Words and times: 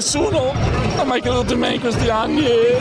nessuno, 0.00 0.54
ha 0.96 1.04
mai 1.04 1.20
creduto 1.20 1.52
in 1.52 1.58
me 1.58 1.74
in 1.74 1.80
questi 1.80 2.08
anni 2.08 2.46
e 2.46 2.78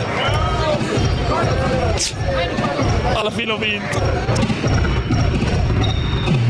alla 3.14 3.30
fine 3.30 3.52
ho 3.52 3.58
vinto. 3.58 4.59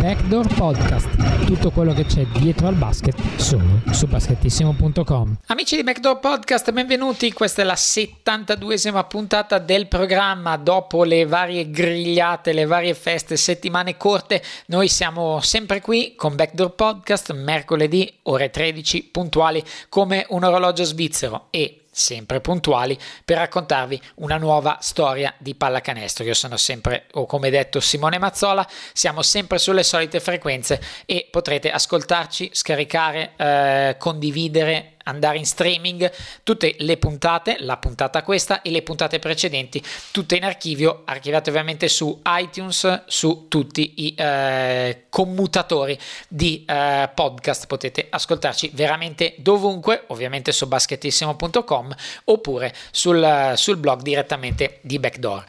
Backdoor 0.10 0.52
Podcast, 0.56 1.46
tutto 1.46 1.70
quello 1.70 1.94
che 1.94 2.04
c'è 2.04 2.26
dietro 2.26 2.66
al 2.66 2.74
basket 2.74 3.16
solo 3.36 3.80
su 3.92 4.08
basketissimo.com. 4.08 5.38
Amici 5.46 5.76
di 5.76 5.84
Backdoor 5.84 6.18
Podcast, 6.18 6.72
benvenuti. 6.72 7.32
Questa 7.32 7.62
è 7.62 7.66
la 7.66 7.76
72esima 7.76 9.06
puntata 9.08 9.60
del 9.60 9.88
programma. 9.88 10.58
Dopo 10.58 11.04
le 11.04 11.28
varie 11.28 11.70
grigliate, 11.70 12.54
le 12.54 12.66
varie 12.66 12.96
feste, 12.96 13.38
settimane 13.38 13.98
corte, 13.98 14.42
noi 14.66 14.88
siamo 14.88 15.42
sempre 15.42 15.80
qui 15.80 16.16
con 16.16 16.36
Backdoor 16.36 16.74
Podcast, 16.74 17.32
mercoledì 17.34 18.12
ore 18.24 18.50
13 18.50 19.10
puntuali 19.12 19.64
come 19.90 20.26
un 20.30 20.44
orologio 20.44 20.86
svizzero 20.86 21.50
e 21.52 21.79
sempre 22.00 22.40
puntuali 22.40 22.98
per 23.24 23.38
raccontarvi 23.38 24.02
una 24.16 24.38
nuova 24.38 24.78
storia 24.82 25.34
di 25.38 25.54
pallacanestro. 25.54 26.24
Io 26.24 26.34
sono 26.34 26.58
sempre, 26.58 27.06
o 27.14 27.26
come 27.26 27.50
detto, 27.50 27.80
Simone 27.80 28.18
Mazzola, 28.18 28.68
siamo 28.94 29.22
sempre 29.22 29.60
sulle 29.60 29.84
solite 29.84 30.20
frequenze 30.20 30.82
e 31.06 31.28
potrete 31.30 31.70
ascoltarci, 31.70 32.52
scaricare, 32.54 33.34
eh, 33.36 33.96
condividere 34.00 34.94
andare 35.10 35.38
in 35.38 35.46
streaming 35.46 36.12
tutte 36.44 36.76
le 36.80 36.98
puntate, 36.98 37.58
la 37.60 37.78
puntata 37.78 38.24
questa 38.24 38.62
e 38.62 38.72
le 38.72 38.82
puntate 38.82 39.20
precedenti, 39.20 39.84
tutte 40.12 40.36
in 40.36 40.44
archivio, 40.44 41.02
archiviate 41.06 41.50
ovviamente 41.50 41.88
su 41.88 42.22
iTunes, 42.26 43.04
su 43.08 43.46
tutti 43.48 44.06
i 44.06 44.14
eh, 44.16 45.06
commutatori 45.10 45.98
di 46.28 46.66
eh, 46.68 47.10
podcast, 47.14 47.68
potete 47.68 48.08
ascoltarci 48.10 48.72
veramente 48.74 49.36
dovunque, 49.38 50.04
ovviamente 50.08 50.52
su 50.52 50.68
basketissimo.com 50.68 51.96
oppure 52.26 52.74
sul, 52.92 53.54
sul 53.56 53.78
blog 53.78 54.02
direttamente 54.02 54.80
di 54.82 55.00
Backdoor. 55.00 55.46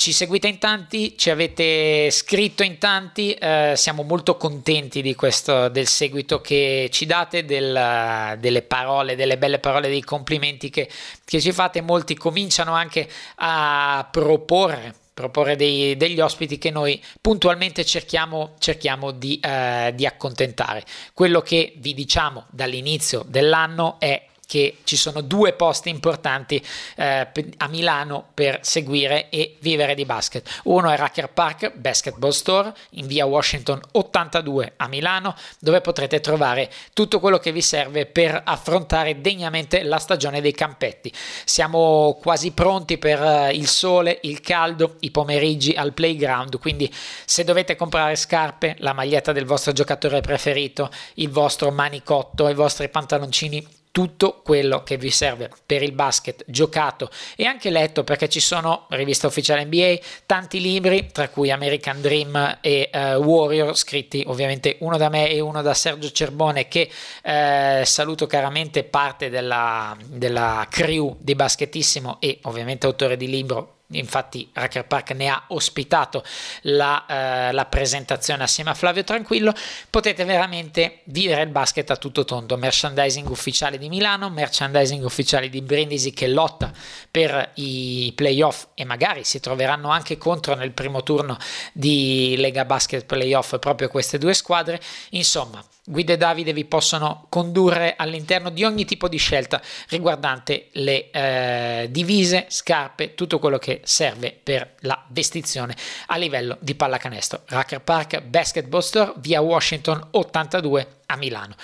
Ci 0.00 0.12
seguite 0.12 0.48
in 0.48 0.56
tanti, 0.56 1.14
ci 1.18 1.28
avete 1.28 2.10
scritto 2.10 2.62
in 2.62 2.78
tanti, 2.78 3.34
eh, 3.34 3.74
siamo 3.76 4.02
molto 4.02 4.38
contenti 4.38 5.02
di 5.02 5.14
questo, 5.14 5.68
del 5.68 5.86
seguito 5.86 6.40
che 6.40 6.88
ci 6.90 7.04
date, 7.04 7.44
del, 7.44 8.38
delle 8.38 8.62
parole, 8.62 9.14
delle 9.14 9.36
belle 9.36 9.58
parole, 9.58 9.90
dei 9.90 10.00
complimenti 10.00 10.70
che, 10.70 10.88
che 11.22 11.38
ci 11.38 11.52
fate. 11.52 11.82
Molti 11.82 12.14
cominciano 12.14 12.72
anche 12.72 13.06
a 13.34 14.08
proporre 14.10 14.94
proporre 15.12 15.54
dei, 15.54 15.98
degli 15.98 16.18
ospiti 16.18 16.56
che 16.56 16.70
noi 16.70 16.98
puntualmente 17.20 17.84
cerchiamo, 17.84 18.54
cerchiamo 18.58 19.10
di, 19.10 19.38
eh, 19.38 19.92
di 19.94 20.06
accontentare. 20.06 20.82
Quello 21.12 21.42
che 21.42 21.74
vi 21.76 21.92
diciamo 21.92 22.46
dall'inizio 22.48 23.22
dell'anno 23.26 24.00
è 24.00 24.28
che 24.50 24.78
ci 24.82 24.96
sono 24.96 25.20
due 25.20 25.52
posti 25.52 25.90
importanti 25.90 26.60
eh, 26.96 27.28
a 27.58 27.68
Milano 27.68 28.30
per 28.34 28.58
seguire 28.62 29.28
e 29.28 29.54
vivere 29.60 29.94
di 29.94 30.04
basket. 30.04 30.60
Uno 30.64 30.90
è 30.90 30.96
Racker 30.96 31.30
Park 31.30 31.76
Basketball 31.76 32.30
Store 32.30 32.74
in 32.94 33.06
via 33.06 33.26
Washington 33.26 33.80
82 33.92 34.72
a 34.78 34.88
Milano, 34.88 35.36
dove 35.60 35.80
potrete 35.80 36.18
trovare 36.18 36.68
tutto 36.92 37.20
quello 37.20 37.38
che 37.38 37.52
vi 37.52 37.62
serve 37.62 38.06
per 38.06 38.42
affrontare 38.44 39.20
degnamente 39.20 39.84
la 39.84 39.98
stagione 39.98 40.40
dei 40.40 40.52
campetti. 40.52 41.12
Siamo 41.44 42.18
quasi 42.20 42.50
pronti 42.50 42.98
per 42.98 43.22
eh, 43.22 43.52
il 43.52 43.68
sole, 43.68 44.18
il 44.22 44.40
caldo, 44.40 44.96
i 45.00 45.12
pomeriggi 45.12 45.74
al 45.74 45.92
playground, 45.92 46.58
quindi 46.58 46.92
se 47.24 47.44
dovete 47.44 47.76
comprare 47.76 48.16
scarpe, 48.16 48.74
la 48.80 48.94
maglietta 48.94 49.30
del 49.30 49.44
vostro 49.44 49.70
giocatore 49.70 50.20
preferito, 50.22 50.90
il 51.14 51.30
vostro 51.30 51.70
manicotto, 51.70 52.48
i 52.48 52.54
vostri 52.54 52.88
pantaloncini 52.88 53.78
tutto 53.92 54.40
quello 54.44 54.82
che 54.82 54.96
vi 54.96 55.10
serve 55.10 55.50
per 55.66 55.82
il 55.82 55.92
basket 55.92 56.44
giocato 56.46 57.10
e 57.36 57.44
anche 57.44 57.70
letto 57.70 58.04
perché 58.04 58.28
ci 58.28 58.40
sono 58.40 58.86
rivista 58.90 59.26
ufficiale 59.26 59.64
NBA 59.64 59.98
tanti 60.26 60.60
libri 60.60 61.08
tra 61.10 61.28
cui 61.28 61.50
American 61.50 62.00
Dream 62.00 62.58
e 62.60 62.90
uh, 62.92 62.98
Warrior 63.16 63.76
scritti 63.76 64.22
ovviamente 64.26 64.76
uno 64.80 64.96
da 64.96 65.08
me 65.08 65.28
e 65.30 65.40
uno 65.40 65.60
da 65.62 65.74
Sergio 65.74 66.10
Cerbone 66.10 66.68
che 66.68 66.88
uh, 66.88 67.84
saluto 67.84 68.26
caramente 68.26 68.84
parte 68.84 69.28
della, 69.28 69.96
della 70.04 70.66
crew 70.70 71.16
di 71.18 71.34
Basketissimo 71.34 72.20
e 72.20 72.38
ovviamente 72.42 72.86
autore 72.86 73.16
di 73.16 73.28
libro 73.28 73.79
infatti 73.92 74.48
Racker 74.52 74.86
Park 74.86 75.12
ne 75.12 75.28
ha 75.28 75.44
ospitato 75.48 76.22
la, 76.62 77.04
eh, 77.06 77.52
la, 77.52 77.64
presentazione 77.66 78.42
assieme 78.42 78.70
a 78.70 78.74
Flavio 78.74 79.04
Tranquillo, 79.04 79.52
potete 79.88 80.24
veramente 80.24 81.00
vivere 81.04 81.42
il 81.42 81.50
basket 81.50 81.90
a 81.90 81.96
tutto 81.96 82.24
tondo, 82.24 82.56
merchandising 82.56 83.28
ufficiale 83.28 83.78
di 83.78 83.88
Milano, 83.88 84.30
merchandising 84.30 85.04
ufficiale 85.04 85.48
di 85.48 85.62
Brindisi 85.62 86.12
che 86.12 86.28
lotta 86.28 86.72
per 87.10 87.52
i 87.54 88.12
playoff 88.14 88.68
e 88.74 88.84
magari 88.84 89.24
si 89.24 89.40
troveranno 89.40 89.90
anche 89.90 90.18
contro 90.18 90.54
nel 90.54 90.72
primo 90.72 91.02
turno 91.02 91.36
di 91.72 92.34
Lega 92.36 92.64
Basket 92.64 93.04
Playoff 93.04 93.58
proprio 93.58 93.88
queste 93.88 94.18
due 94.18 94.34
squadre, 94.34 94.80
insomma 95.10 95.64
Guida 95.84 96.12
e 96.12 96.16
Davide 96.16 96.52
vi 96.52 96.64
possono 96.64 97.26
condurre 97.28 97.94
all'interno 97.96 98.50
di 98.50 98.64
ogni 98.64 98.84
tipo 98.84 99.08
di 99.08 99.16
scelta 99.16 99.60
riguardante 99.88 100.68
le 100.72 101.10
eh, 101.10 101.88
divise, 101.90 102.46
scarpe, 102.48 103.14
tutto 103.14 103.38
quello 103.38 103.58
che 103.58 103.80
serve 103.84 104.38
per 104.42 104.74
la 104.80 105.02
vestizione 105.08 105.74
a 106.06 106.16
livello 106.16 106.56
di 106.60 106.74
pallacanestro. 106.74 107.42
Racker 107.46 107.80
Park 107.80 108.20
Basketball 108.22 108.80
Store 108.80 109.12
via 109.16 109.40
Washington 109.40 110.08
82 110.10 110.98
a 111.06 111.16
Milano. 111.16 111.54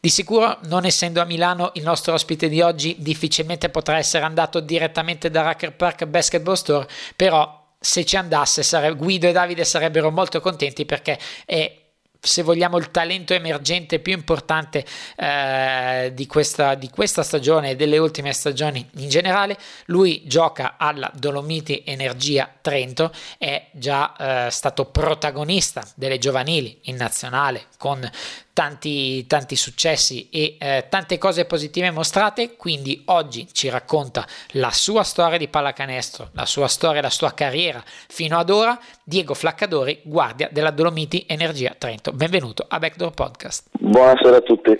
Di 0.00 0.08
sicuro, 0.08 0.58
non 0.64 0.84
essendo 0.84 1.20
a 1.20 1.24
Milano, 1.24 1.70
il 1.74 1.82
nostro 1.82 2.14
ospite 2.14 2.48
di 2.48 2.60
oggi 2.60 2.96
difficilmente 2.98 3.68
potrà 3.68 3.98
essere 3.98 4.24
andato 4.24 4.60
direttamente 4.60 5.30
da 5.30 5.42
Racker 5.42 5.74
Park 5.74 6.06
Basketball 6.06 6.54
Store, 6.54 6.88
però 7.16 7.66
se 7.80 8.04
ci 8.04 8.16
andasse 8.16 8.62
sare- 8.62 8.94
Guido 8.94 9.28
e 9.28 9.32
Davide 9.32 9.64
sarebbero 9.64 10.10
molto 10.10 10.40
contenti 10.40 10.84
perché 10.84 11.18
è 11.44 11.77
se 12.20 12.42
vogliamo, 12.42 12.78
il 12.78 12.90
talento 12.90 13.32
emergente 13.32 14.00
più 14.00 14.12
importante 14.12 14.84
eh, 15.16 16.10
di, 16.14 16.26
questa, 16.26 16.74
di, 16.74 16.90
questa, 16.90 17.22
stagione 17.22 17.70
e 17.70 17.76
delle 17.76 17.98
ultime 17.98 18.32
stagioni 18.32 18.86
in 18.96 19.08
generale. 19.08 19.56
Lui 19.86 20.22
gioca 20.26 20.74
alla 20.76 21.10
Dolomiti 21.14 21.82
Energia 21.86 22.50
Trento, 22.60 23.12
è 23.38 23.68
già 23.72 24.46
eh, 24.46 24.50
stato 24.50 24.86
protagonista 24.86 25.86
delle 25.94 26.18
giovanili 26.18 26.78
in 26.84 26.96
nazionale 26.96 27.66
con 27.78 28.08
tanti, 28.58 29.24
tanti 29.28 29.54
successi 29.54 30.28
e 30.30 30.56
eh, 30.58 30.86
tante 30.88 31.16
cose 31.16 31.44
positive 31.44 31.92
mostrate, 31.92 32.56
quindi 32.56 33.02
oggi 33.04 33.46
ci 33.52 33.68
racconta 33.68 34.26
la 34.54 34.72
sua 34.72 35.04
storia 35.04 35.38
di 35.38 35.46
pallacanestro, 35.46 36.30
la 36.32 36.44
sua 36.44 36.66
storia, 36.66 37.00
la 37.00 37.08
sua 37.08 37.32
carriera 37.34 37.80
fino 37.84 38.36
ad 38.36 38.50
ora, 38.50 38.76
Diego 39.04 39.34
Flaccadori, 39.34 40.00
guardia 40.02 40.48
della 40.50 40.72
Dolomiti 40.72 41.24
Energia 41.28 41.72
Trento. 41.78 42.10
Benvenuto 42.10 42.64
a 42.66 42.80
Backdoor 42.80 43.12
Podcast. 43.12 43.68
Buonasera 43.78 44.38
a 44.38 44.40
tutti. 44.40 44.76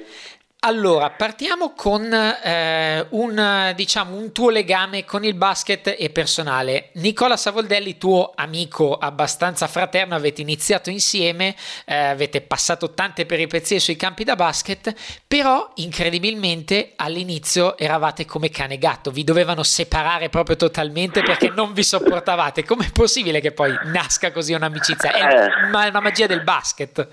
Allora, 0.62 1.10
partiamo 1.10 1.72
con 1.72 2.12
eh, 2.12 3.06
un, 3.10 3.72
diciamo, 3.76 4.16
un 4.16 4.32
tuo 4.32 4.50
legame 4.50 5.04
con 5.04 5.22
il 5.22 5.34
basket 5.34 5.94
e 5.96 6.10
personale. 6.10 6.88
Nicola 6.94 7.36
Savoldelli, 7.36 7.96
tuo 7.96 8.32
amico 8.34 8.98
abbastanza 8.98 9.68
fraterno, 9.68 10.16
avete 10.16 10.40
iniziato 10.40 10.90
insieme, 10.90 11.54
eh, 11.84 11.94
avete 11.94 12.40
passato 12.40 12.92
tante 12.92 13.24
peripezie 13.24 13.78
sui 13.78 13.94
campi 13.94 14.24
da 14.24 14.34
basket, 14.34 14.92
però 15.28 15.70
incredibilmente 15.76 16.94
all'inizio 16.96 17.78
eravate 17.78 18.24
come 18.24 18.50
cane 18.50 18.74
e 18.74 18.78
gatto, 18.78 19.12
vi 19.12 19.22
dovevano 19.22 19.62
separare 19.62 20.28
proprio 20.28 20.56
totalmente 20.56 21.22
perché 21.22 21.50
non 21.50 21.72
vi 21.72 21.84
sopportavate. 21.84 22.64
Com'è 22.64 22.90
possibile 22.90 23.40
che 23.40 23.52
poi 23.52 23.72
nasca 23.84 24.32
così 24.32 24.54
un'amicizia? 24.54 25.12
È 25.12 25.44
eh. 25.44 25.68
una 25.68 26.00
magia 26.00 26.26
del 26.26 26.42
basket. 26.42 27.06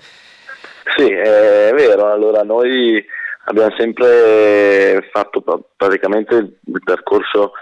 Sì, 0.96 1.10
è 1.10 1.70
vero. 1.72 2.10
Allora, 2.10 2.42
noi 2.42 3.14
abbiamo 3.46 3.74
sempre 3.76 5.08
fatto 5.12 5.42
praticamente 5.76 6.34
il 6.34 6.82
percorso 6.84 7.52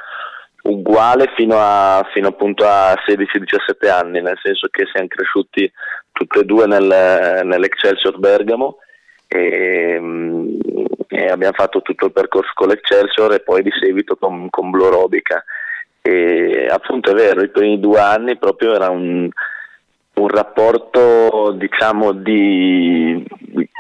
uguale 0.63 1.31
fino, 1.37 1.57
a, 1.59 2.09
fino 2.13 2.29
appunto 2.29 2.67
a 2.67 2.95
16-17 3.07 3.91
anni, 3.91 4.21
nel 4.21 4.39
senso 4.43 4.69
che 4.71 4.87
siamo 4.91 5.09
cresciuti 5.09 5.71
tutti 6.13 6.39
e 6.39 6.45
due 6.45 6.67
nel, 6.67 7.41
nell'Excelsior 7.45 8.19
Bergamo 8.19 8.79
e, 9.27 10.01
e, 11.09 11.27
abbiamo 11.27 11.55
fatto 11.55 11.83
tutto 11.83 12.07
il 12.07 12.13
percorso 12.13 12.53
con 12.55 12.69
l'Excelsior 12.69 13.35
e 13.35 13.41
poi 13.41 13.63
di 13.63 13.71
seguito 13.79 14.17
con, 14.17 14.49
con 14.49 14.71
Blue 14.71 14.89
Robica. 14.89 15.45
E 16.01 16.67
appunto 16.71 17.11
è 17.11 17.15
vero, 17.15 17.43
i 17.43 17.51
primi 17.51 17.81
due 17.81 17.99
anni 17.99 18.37
proprio 18.37 18.75
era 18.75 18.91
un, 18.91 19.29
un 20.15 20.29
rapporto 20.29 21.53
diciamo 21.53 22.13
di, 22.13 23.25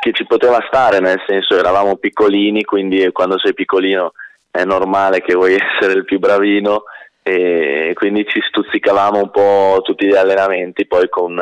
che 0.00 0.12
ci 0.12 0.26
poteva 0.26 0.64
stare, 0.66 1.00
nel 1.00 1.22
senso 1.26 1.56
eravamo 1.56 1.96
piccolini, 1.96 2.64
quindi 2.64 3.10
quando 3.12 3.38
sei 3.38 3.54
piccolino 3.54 4.12
è 4.50 4.64
normale 4.64 5.20
che 5.20 5.34
vuoi 5.34 5.54
essere 5.58 5.92
il 5.94 6.04
più 6.04 6.18
bravino 6.18 6.84
e 7.22 7.92
quindi 7.94 8.26
ci 8.28 8.40
stuzzicavamo 8.40 9.18
un 9.18 9.30
po' 9.30 9.80
tutti 9.82 10.06
gli 10.06 10.14
allenamenti, 10.14 10.86
poi 10.86 11.08
con, 11.08 11.40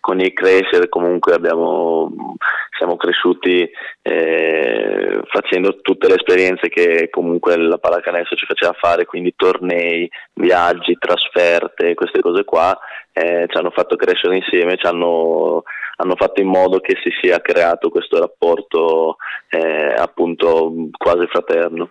con 0.00 0.18
il 0.18 0.32
crescere 0.32 0.88
comunque 0.88 1.34
abbiamo, 1.34 2.36
siamo 2.76 2.96
cresciuti 2.96 3.68
eh, 4.02 5.20
facendo 5.26 5.80
tutte 5.82 6.08
le 6.08 6.14
esperienze 6.14 6.68
che 6.68 7.08
comunque 7.10 7.56
la 7.56 7.78
pallacanestro 7.78 8.36
ci 8.36 8.46
faceva 8.46 8.72
fare, 8.72 9.04
quindi 9.04 9.34
tornei, 9.36 10.10
viaggi, 10.32 10.96
trasferte, 10.98 11.94
queste 11.94 12.20
cose 12.20 12.44
qua 12.44 12.76
eh, 13.12 13.46
ci 13.48 13.56
hanno 13.56 13.70
fatto 13.70 13.96
crescere 13.96 14.36
insieme, 14.36 14.78
ci 14.78 14.86
hanno, 14.86 15.64
hanno, 15.96 16.16
fatto 16.16 16.40
in 16.40 16.48
modo 16.48 16.80
che 16.80 16.96
si 17.02 17.10
sia 17.20 17.40
creato 17.40 17.90
questo 17.90 18.18
rapporto 18.18 19.16
eh, 19.50 19.94
appunto 19.96 20.72
quasi 20.96 21.26
fraterno 21.26 21.90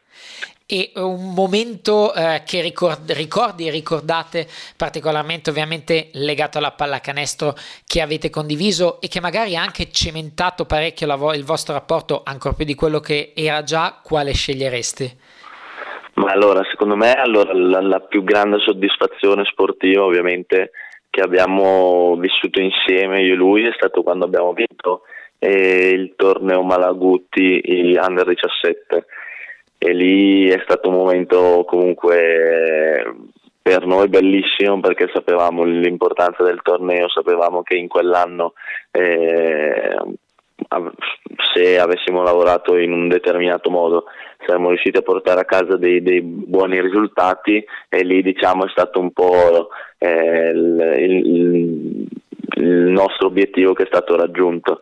e 0.72 0.92
un 0.98 1.34
momento 1.34 2.14
eh, 2.14 2.44
che 2.46 2.62
ricord- 2.62 3.12
ricordi 3.14 3.68
e 3.68 3.72
ricordate 3.72 4.46
particolarmente 4.78 5.50
ovviamente 5.50 6.10
legato 6.14 6.60
alla 6.60 6.70
pallacanestro 6.70 7.56
che 7.88 8.02
avete 8.02 8.30
condiviso 8.30 9.02
e 9.02 9.08
che 9.08 9.20
magari 9.20 9.56
ha 9.56 9.64
anche 9.64 9.90
cementato 9.90 10.66
parecchio 10.66 11.08
vo- 11.18 11.34
il 11.34 11.44
vostro 11.44 11.74
rapporto 11.74 12.22
ancora 12.24 12.54
più 12.54 12.66
di 12.66 12.76
quello 12.76 13.00
che 13.00 13.34
era 13.36 13.64
già, 13.64 14.00
quale 14.04 14.32
scegliereste? 14.32 15.18
Ma 16.14 16.32
allora, 16.34 16.62
secondo 16.70 16.96
me 16.96 17.14
allora, 17.14 17.52
la, 17.52 17.82
la 17.82 18.00
più 18.02 18.24
grande 18.24 18.60
soddisfazione 18.60 19.46
sportiva 19.46 20.04
ovviamente 20.04 20.70
che 21.10 21.22
abbiamo 21.22 22.16
vissuto 22.20 22.62
insieme 22.62 23.22
io 23.24 23.34
e 23.34 23.38
lui 23.38 23.66
è 23.66 23.72
stato 23.74 24.04
quando 24.04 24.26
abbiamo 24.26 24.54
vinto 24.54 25.02
eh, 25.40 25.90
il 25.90 26.14
torneo 26.16 26.62
Malagutti 26.62 27.60
Under 28.00 28.28
17 28.28 29.06
e 29.82 29.94
lì 29.94 30.50
è 30.50 30.60
stato 30.66 30.90
un 30.90 30.96
momento 30.96 31.64
comunque 31.66 33.16
per 33.62 33.86
noi 33.86 34.10
bellissimo 34.10 34.80
perché 34.82 35.10
sapevamo 35.14 35.64
l'importanza 35.64 36.44
del 36.44 36.60
torneo, 36.62 37.08
sapevamo 37.08 37.64
che 37.64 37.76
in 37.76 37.88
quell'anno 37.88 38.54
eh, 38.92 39.96
se 41.54 41.80
avessimo 41.80 42.22
lavorato 42.22 42.76
in 42.76 42.92
un 42.92 43.08
determinato 43.08 43.70
modo 43.70 44.04
saremmo 44.46 44.70
riusciti 44.70 44.98
a 44.98 45.02
portare 45.02 45.42
a 45.42 45.46
casa 45.46 45.78
dei, 45.78 46.02
dei 46.02 46.22
buoni 46.22 46.82
risultati 46.82 47.64
e 47.88 48.04
lì 48.04 48.22
diciamo 48.22 48.66
è 48.66 48.70
stato 48.70 49.00
un 49.00 49.12
po' 49.12 49.70
eh, 49.98 50.50
il, 50.50 50.96
il, 50.98 52.08
il 52.56 52.68
nostro 52.90 53.28
obiettivo 53.28 53.74
che 53.74 53.84
è 53.84 53.88
stato 53.88 54.16
raggiunto. 54.16 54.82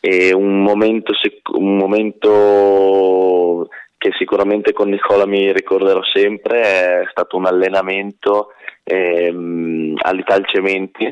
E 0.00 0.34
un 0.34 0.62
momento, 0.62 1.12
un 1.54 1.76
momento 1.76 3.68
che 4.04 4.12
sicuramente 4.18 4.74
con 4.74 4.90
Nicola 4.90 5.24
mi 5.24 5.50
ricorderò 5.50 6.02
sempre, 6.04 6.60
è 6.60 7.06
stato 7.10 7.38
un 7.38 7.46
allenamento 7.46 8.52
ehm, 8.82 9.94
all'Italcementi 9.96 11.10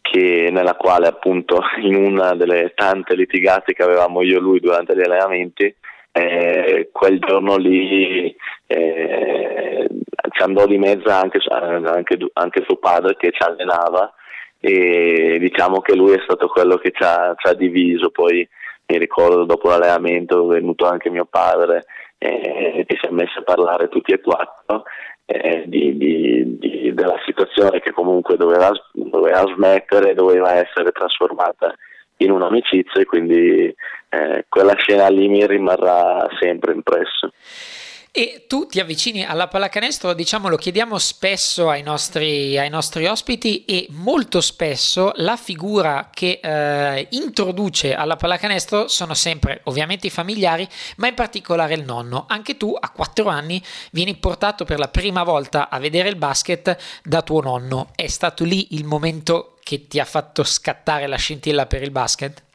che, 0.00 0.48
nella 0.52 0.76
quale 0.76 1.08
appunto 1.08 1.60
in 1.82 1.96
una 1.96 2.36
delle 2.36 2.74
tante 2.76 3.16
litigate 3.16 3.72
che 3.72 3.82
avevamo 3.82 4.22
io 4.22 4.36
e 4.36 4.40
lui 4.40 4.60
durante 4.60 4.94
gli 4.94 5.02
allenamenti, 5.02 5.74
eh, 6.12 6.90
quel 6.92 7.18
giorno 7.18 7.56
lì 7.56 8.32
eh, 8.68 9.88
ci 10.30 10.42
andò 10.42 10.64
di 10.66 10.78
mezzo 10.78 11.10
anche, 11.10 11.40
anche, 11.48 12.18
anche, 12.34 12.62
suo 12.62 12.76
padre 12.76 13.16
che 13.16 13.32
ci 13.32 13.42
allenava 13.42 14.14
e 14.60 15.38
diciamo 15.40 15.80
che 15.80 15.96
lui 15.96 16.12
è 16.12 16.20
stato 16.22 16.46
quello 16.46 16.76
che 16.76 16.92
ci 16.92 17.02
ha, 17.02 17.34
ci 17.36 17.48
ha 17.48 17.54
diviso, 17.54 18.10
poi 18.10 18.48
mi 18.86 18.96
ricordo 18.96 19.44
dopo 19.44 19.70
l'allenamento 19.70 20.52
è 20.52 20.54
venuto 20.54 20.86
anche 20.86 21.10
mio 21.10 21.26
padre 21.28 21.84
eh, 22.18 22.84
e 22.86 22.98
si 23.00 23.12
messo 23.12 23.38
a 23.38 23.42
parlare 23.42 23.88
tutti 23.88 24.12
e 24.12 24.20
quattro 24.20 24.84
eh, 25.24 25.64
di, 25.66 25.96
di, 25.96 26.58
di, 26.58 26.94
della 26.94 27.20
situazione 27.24 27.80
che 27.80 27.92
comunque 27.92 28.36
doveva, 28.36 28.70
doveva 28.92 29.44
smettere, 29.54 30.14
doveva 30.14 30.54
essere 30.54 30.90
trasformata 30.90 31.74
in 32.18 32.30
un'amicizia 32.30 33.00
e 33.00 33.04
quindi 33.04 33.74
eh, 34.08 34.46
quella 34.48 34.74
scena 34.76 35.08
lì 35.08 35.28
mi 35.28 35.46
rimarrà 35.46 36.26
sempre 36.40 36.72
impresso. 36.72 37.30
E 38.10 38.46
tu 38.48 38.66
ti 38.66 38.80
avvicini 38.80 39.24
alla 39.24 39.48
pallacanestro, 39.48 40.14
diciamo 40.14 40.48
lo 40.48 40.56
chiediamo 40.56 40.98
spesso 40.98 41.68
ai 41.68 41.82
nostri, 41.82 42.58
ai 42.58 42.70
nostri 42.70 43.06
ospiti 43.06 43.64
e 43.64 43.86
molto 43.90 44.40
spesso 44.40 45.12
la 45.16 45.36
figura 45.36 46.10
che 46.12 46.40
eh, 46.42 47.06
introduce 47.10 47.94
alla 47.94 48.16
pallacanestro 48.16 48.88
sono 48.88 49.14
sempre 49.14 49.60
ovviamente 49.64 50.06
i 50.06 50.10
familiari, 50.10 50.66
ma 50.96 51.06
in 51.06 51.14
particolare 51.14 51.74
il 51.74 51.84
nonno. 51.84 52.24
Anche 52.28 52.56
tu 52.56 52.74
a 52.78 52.90
quattro 52.90 53.28
anni 53.28 53.62
vieni 53.92 54.16
portato 54.16 54.64
per 54.64 54.78
la 54.78 54.88
prima 54.88 55.22
volta 55.22 55.68
a 55.68 55.78
vedere 55.78 56.08
il 56.08 56.16
basket 56.16 56.76
da 57.04 57.22
tuo 57.22 57.42
nonno. 57.42 57.90
È 57.94 58.06
stato 58.06 58.42
lì 58.42 58.74
il 58.74 58.84
momento 58.84 59.58
che 59.62 59.86
ti 59.86 60.00
ha 60.00 60.04
fatto 60.06 60.44
scattare 60.44 61.06
la 61.06 61.16
scintilla 61.16 61.66
per 61.66 61.82
il 61.82 61.90
basket? 61.90 62.46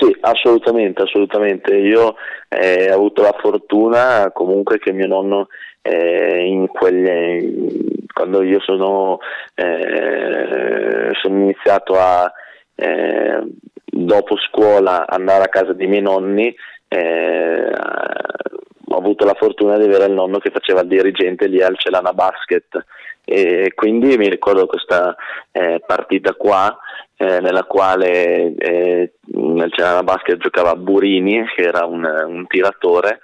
Sì, 0.00 0.16
assolutamente, 0.22 1.02
assolutamente. 1.02 1.76
Io 1.76 2.14
eh, 2.48 2.90
ho 2.90 2.94
avuto 2.94 3.20
la 3.20 3.36
fortuna 3.38 4.30
comunque 4.32 4.78
che 4.78 4.92
mio 4.92 5.06
nonno 5.06 5.48
eh, 5.82 6.46
in 6.46 6.68
quegli, 6.68 8.06
quando 8.10 8.42
io 8.42 8.60
sono, 8.60 9.18
eh, 9.54 11.10
sono 11.20 11.36
iniziato 11.36 11.98
a 11.98 12.32
eh, 12.76 13.42
dopo 13.84 14.38
scuola 14.38 15.06
andare 15.06 15.44
a 15.44 15.48
casa 15.48 15.74
dei 15.74 15.86
miei 15.86 16.00
nonni 16.00 16.54
eh, 16.88 17.70
ho 18.92 18.96
avuto 18.96 19.26
la 19.26 19.34
fortuna 19.34 19.76
di 19.76 19.84
avere 19.84 20.06
il 20.06 20.12
nonno 20.12 20.38
che 20.38 20.50
faceva 20.50 20.80
il 20.80 20.88
dirigente 20.88 21.46
lì 21.46 21.60
al 21.62 21.78
Celana 21.78 22.14
Basket 22.14 22.84
e 23.24 23.72
quindi 23.74 24.16
mi 24.16 24.28
ricordo 24.28 24.66
questa 24.66 25.14
eh, 25.52 25.82
partita 25.86 26.32
qua 26.34 26.76
eh, 27.20 27.38
nella 27.40 27.64
quale 27.64 28.54
eh, 28.54 29.12
nel 29.26 29.72
Celana 29.72 30.02
Basket 30.02 30.38
giocava 30.38 30.74
Burini 30.74 31.44
che 31.54 31.62
era 31.62 31.84
un, 31.84 32.02
un 32.02 32.46
tiratore 32.46 33.20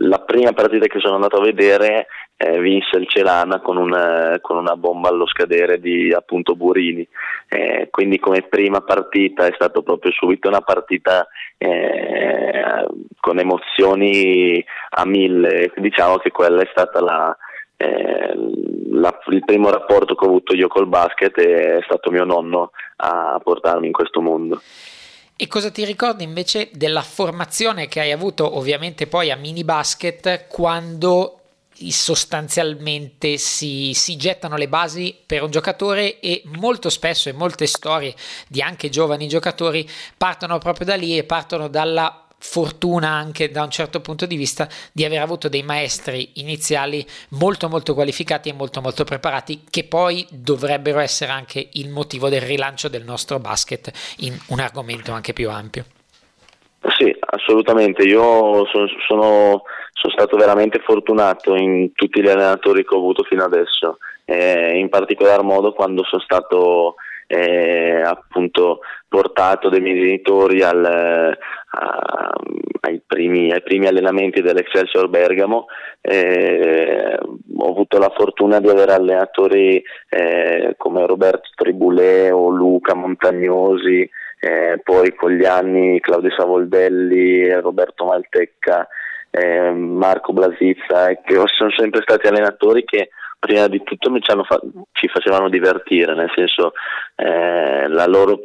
la 0.00 0.18
prima 0.20 0.52
partita 0.52 0.86
che 0.86 1.00
sono 1.00 1.14
andato 1.14 1.38
a 1.38 1.44
vedere 1.44 2.08
eh, 2.36 2.60
vinse 2.60 2.98
il 2.98 3.08
Celana 3.08 3.60
con 3.60 3.78
una, 3.78 4.38
con 4.42 4.58
una, 4.58 4.76
bomba 4.76 5.08
allo 5.08 5.26
scadere 5.26 5.80
di 5.80 6.12
appunto 6.12 6.54
Burini. 6.54 7.06
Eh, 7.48 7.88
quindi 7.90 8.18
come 8.18 8.42
prima 8.42 8.80
partita 8.82 9.46
è 9.46 9.52
stata 9.54 9.80
proprio 9.80 10.12
subito 10.12 10.46
una 10.46 10.60
partita 10.60 11.26
eh, 11.56 12.86
con 13.18 13.38
emozioni 13.38 14.64
a 14.90 15.06
mille. 15.06 15.72
Diciamo 15.76 16.18
che 16.18 16.30
quella 16.30 16.62
è 16.62 16.68
stata 16.70 17.00
la, 17.00 17.36
eh, 17.78 18.34
la, 18.90 19.16
il 19.28 19.44
primo 19.44 19.70
rapporto 19.70 20.14
che 20.14 20.24
ho 20.24 20.28
avuto 20.28 20.54
io 20.54 20.66
col 20.68 20.88
basket 20.88 21.38
è 21.38 21.78
stato 21.84 22.10
mio 22.10 22.24
nonno 22.24 22.72
a 22.96 23.40
portarmi 23.42 23.86
in 23.86 23.92
questo 23.92 24.20
mondo. 24.20 24.60
E 25.36 25.46
cosa 25.46 25.70
ti 25.70 25.84
ricordi 25.84 26.24
invece 26.24 26.68
della 26.72 27.02
formazione 27.02 27.86
che 27.86 28.00
hai 28.00 28.10
avuto 28.10 28.56
ovviamente 28.56 29.06
poi 29.06 29.30
a 29.30 29.36
mini 29.36 29.62
basket 29.62 30.48
quando 30.48 31.38
sostanzialmente 31.72 33.36
si, 33.36 33.92
si, 33.94 34.16
gettano 34.16 34.56
le 34.56 34.66
basi 34.66 35.16
per 35.24 35.44
un 35.44 35.50
giocatore 35.52 36.18
e 36.18 36.42
molto 36.56 36.90
spesso 36.90 37.28
e 37.28 37.32
molte 37.32 37.66
storie 37.66 38.16
di 38.48 38.60
anche 38.60 38.88
giovani 38.88 39.28
giocatori 39.28 39.88
partono 40.16 40.58
proprio 40.58 40.86
da 40.86 40.96
lì 40.96 41.16
e 41.16 41.22
partono 41.22 41.68
dalla 41.68 42.27
fortuna 42.38 43.08
anche 43.08 43.50
da 43.50 43.62
un 43.62 43.70
certo 43.70 44.00
punto 44.00 44.24
di 44.26 44.36
vista 44.36 44.68
di 44.92 45.04
aver 45.04 45.20
avuto 45.20 45.48
dei 45.48 45.62
maestri 45.62 46.30
iniziali 46.34 47.04
molto 47.30 47.68
molto 47.68 47.94
qualificati 47.94 48.48
e 48.48 48.52
molto 48.52 48.80
molto 48.80 49.04
preparati 49.04 49.64
che 49.68 49.84
poi 49.84 50.26
dovrebbero 50.30 51.00
essere 51.00 51.32
anche 51.32 51.68
il 51.72 51.90
motivo 51.90 52.28
del 52.28 52.42
rilancio 52.42 52.88
del 52.88 53.04
nostro 53.04 53.38
basket 53.38 53.90
in 54.18 54.36
un 54.48 54.60
argomento 54.60 55.12
anche 55.12 55.32
più 55.32 55.50
ampio. 55.50 55.84
Sì, 56.96 57.14
assolutamente. 57.20 58.04
Io 58.04 58.64
sono, 58.66 58.86
sono, 59.06 59.62
sono 59.92 60.12
stato 60.12 60.36
veramente 60.36 60.78
fortunato 60.78 61.56
in 61.56 61.92
tutti 61.92 62.22
gli 62.22 62.28
allenatori 62.28 62.84
che 62.84 62.94
ho 62.94 62.98
avuto 62.98 63.24
fino 63.24 63.44
adesso, 63.44 63.98
eh, 64.24 64.78
in 64.78 64.88
particolar 64.88 65.42
modo 65.42 65.72
quando 65.72 66.04
sono 66.04 66.22
stato 66.22 66.94
eh, 67.28 68.00
appunto 68.02 68.80
portato 69.06 69.68
dai 69.68 69.80
miei 69.80 70.00
genitori 70.00 70.62
al, 70.62 70.84
a, 70.84 72.32
ai, 72.80 73.02
primi, 73.06 73.52
ai, 73.52 73.62
primi, 73.62 73.86
allenamenti 73.86 74.40
dell'Excelsior 74.40 75.08
Bergamo. 75.08 75.66
Eh, 76.00 77.18
ho 77.58 77.68
avuto 77.68 77.98
la 77.98 78.12
fortuna 78.16 78.60
di 78.60 78.68
avere 78.68 78.92
allenatori 78.94 79.82
eh, 80.08 80.74
come 80.78 81.06
Roberto 81.06 81.50
Tribulè 81.54 82.32
o 82.32 82.48
Luca 82.48 82.94
Montagnosi, 82.94 84.08
eh, 84.40 84.80
poi 84.82 85.14
con 85.14 85.32
gli 85.32 85.44
anni 85.44 86.00
Claudio 86.00 86.30
Savoldelli, 86.34 87.52
Roberto 87.60 88.06
Maltecca, 88.06 88.88
eh, 89.30 89.70
Marco 89.70 90.32
Blasizza, 90.32 91.08
che 91.22 91.42
sono 91.44 91.70
sempre 91.76 92.00
stati 92.02 92.26
allenatori 92.26 92.84
che 92.84 93.10
prima 93.38 93.68
di 93.68 93.82
tutto 93.82 94.10
fa- 94.44 94.60
ci 94.92 95.08
facevano 95.08 95.48
divertire, 95.48 96.14
nel 96.14 96.30
senso 96.34 96.72
eh, 97.14 97.86
loro 98.06 98.38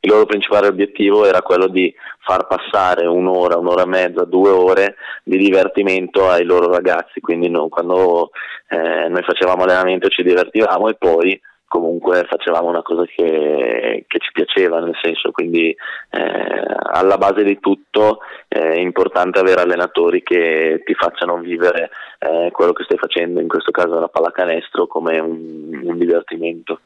il 0.00 0.10
loro 0.10 0.26
principale 0.26 0.66
obiettivo 0.66 1.24
era 1.24 1.42
quello 1.42 1.66
di 1.66 1.92
far 2.18 2.46
passare 2.46 3.06
un'ora, 3.06 3.56
un'ora 3.56 3.82
e 3.82 3.86
mezza, 3.86 4.24
due 4.24 4.50
ore 4.50 4.96
di 5.24 5.38
divertimento 5.38 6.28
ai 6.28 6.44
loro 6.44 6.70
ragazzi, 6.70 7.20
quindi 7.20 7.48
no, 7.48 7.68
quando 7.68 8.30
eh, 8.68 9.08
noi 9.08 9.22
facevamo 9.22 9.64
allenamento 9.64 10.08
ci 10.08 10.22
divertivamo 10.22 10.88
e 10.88 10.94
poi 10.94 11.40
comunque 11.70 12.24
facevamo 12.28 12.68
una 12.68 12.82
cosa 12.82 13.04
che, 13.04 14.04
che 14.08 14.18
ci 14.18 14.32
piaceva, 14.32 14.80
nel 14.80 14.98
senso, 15.00 15.30
quindi 15.30 15.68
eh, 15.70 16.64
alla 16.90 17.16
base 17.16 17.44
di 17.44 17.60
tutto 17.60 18.18
è 18.48 18.74
importante 18.74 19.38
avere 19.38 19.60
allenatori 19.60 20.24
che 20.24 20.82
ti 20.84 20.94
facciano 20.94 21.36
vivere 21.36 21.90
eh, 22.18 22.50
quello 22.50 22.72
che 22.72 22.82
stai 22.82 22.98
facendo, 22.98 23.38
in 23.38 23.46
questo 23.46 23.70
caso 23.70 24.00
la 24.00 24.08
pallacanestro, 24.08 24.88
come 24.88 25.20
un, 25.20 25.80
un 25.84 25.96
divertimento. 25.96 26.80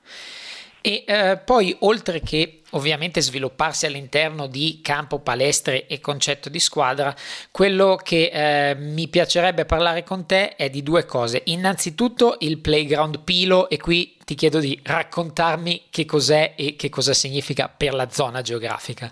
E 0.87 1.05
eh, 1.07 1.41
poi, 1.43 1.75
oltre 1.81 2.21
che 2.21 2.61
ovviamente 2.73 3.23
svilupparsi 3.23 3.87
all'interno 3.87 4.47
di 4.47 4.81
campo 4.83 5.19
palestre 5.19 5.87
e 5.87 5.99
concetto 5.99 6.51
di 6.51 6.61
squadra, 6.61 7.15
quello 7.51 7.97
che 7.97 8.31
eh, 8.31 8.75
mi 8.75 9.09
piacerebbe 9.09 9.65
parlare 9.65 10.05
con 10.05 10.27
te 10.27 10.57
è 10.57 10.69
di 10.69 10.83
due 10.83 11.07
cose. 11.07 11.41
Innanzitutto 11.47 12.37
il 12.41 12.59
playground 12.59 13.21
Pilo 13.21 13.71
e 13.71 13.79
qui 13.79 14.19
ti 14.27 14.35
chiedo 14.35 14.59
di 14.59 14.79
raccontarmi 14.85 15.85
che 15.89 16.05
cos'è 16.05 16.53
e 16.55 16.77
che 16.77 16.91
cosa 16.91 17.15
significa 17.15 17.73
per 17.75 17.95
la 17.95 18.11
zona 18.11 18.43
geografica. 18.43 19.11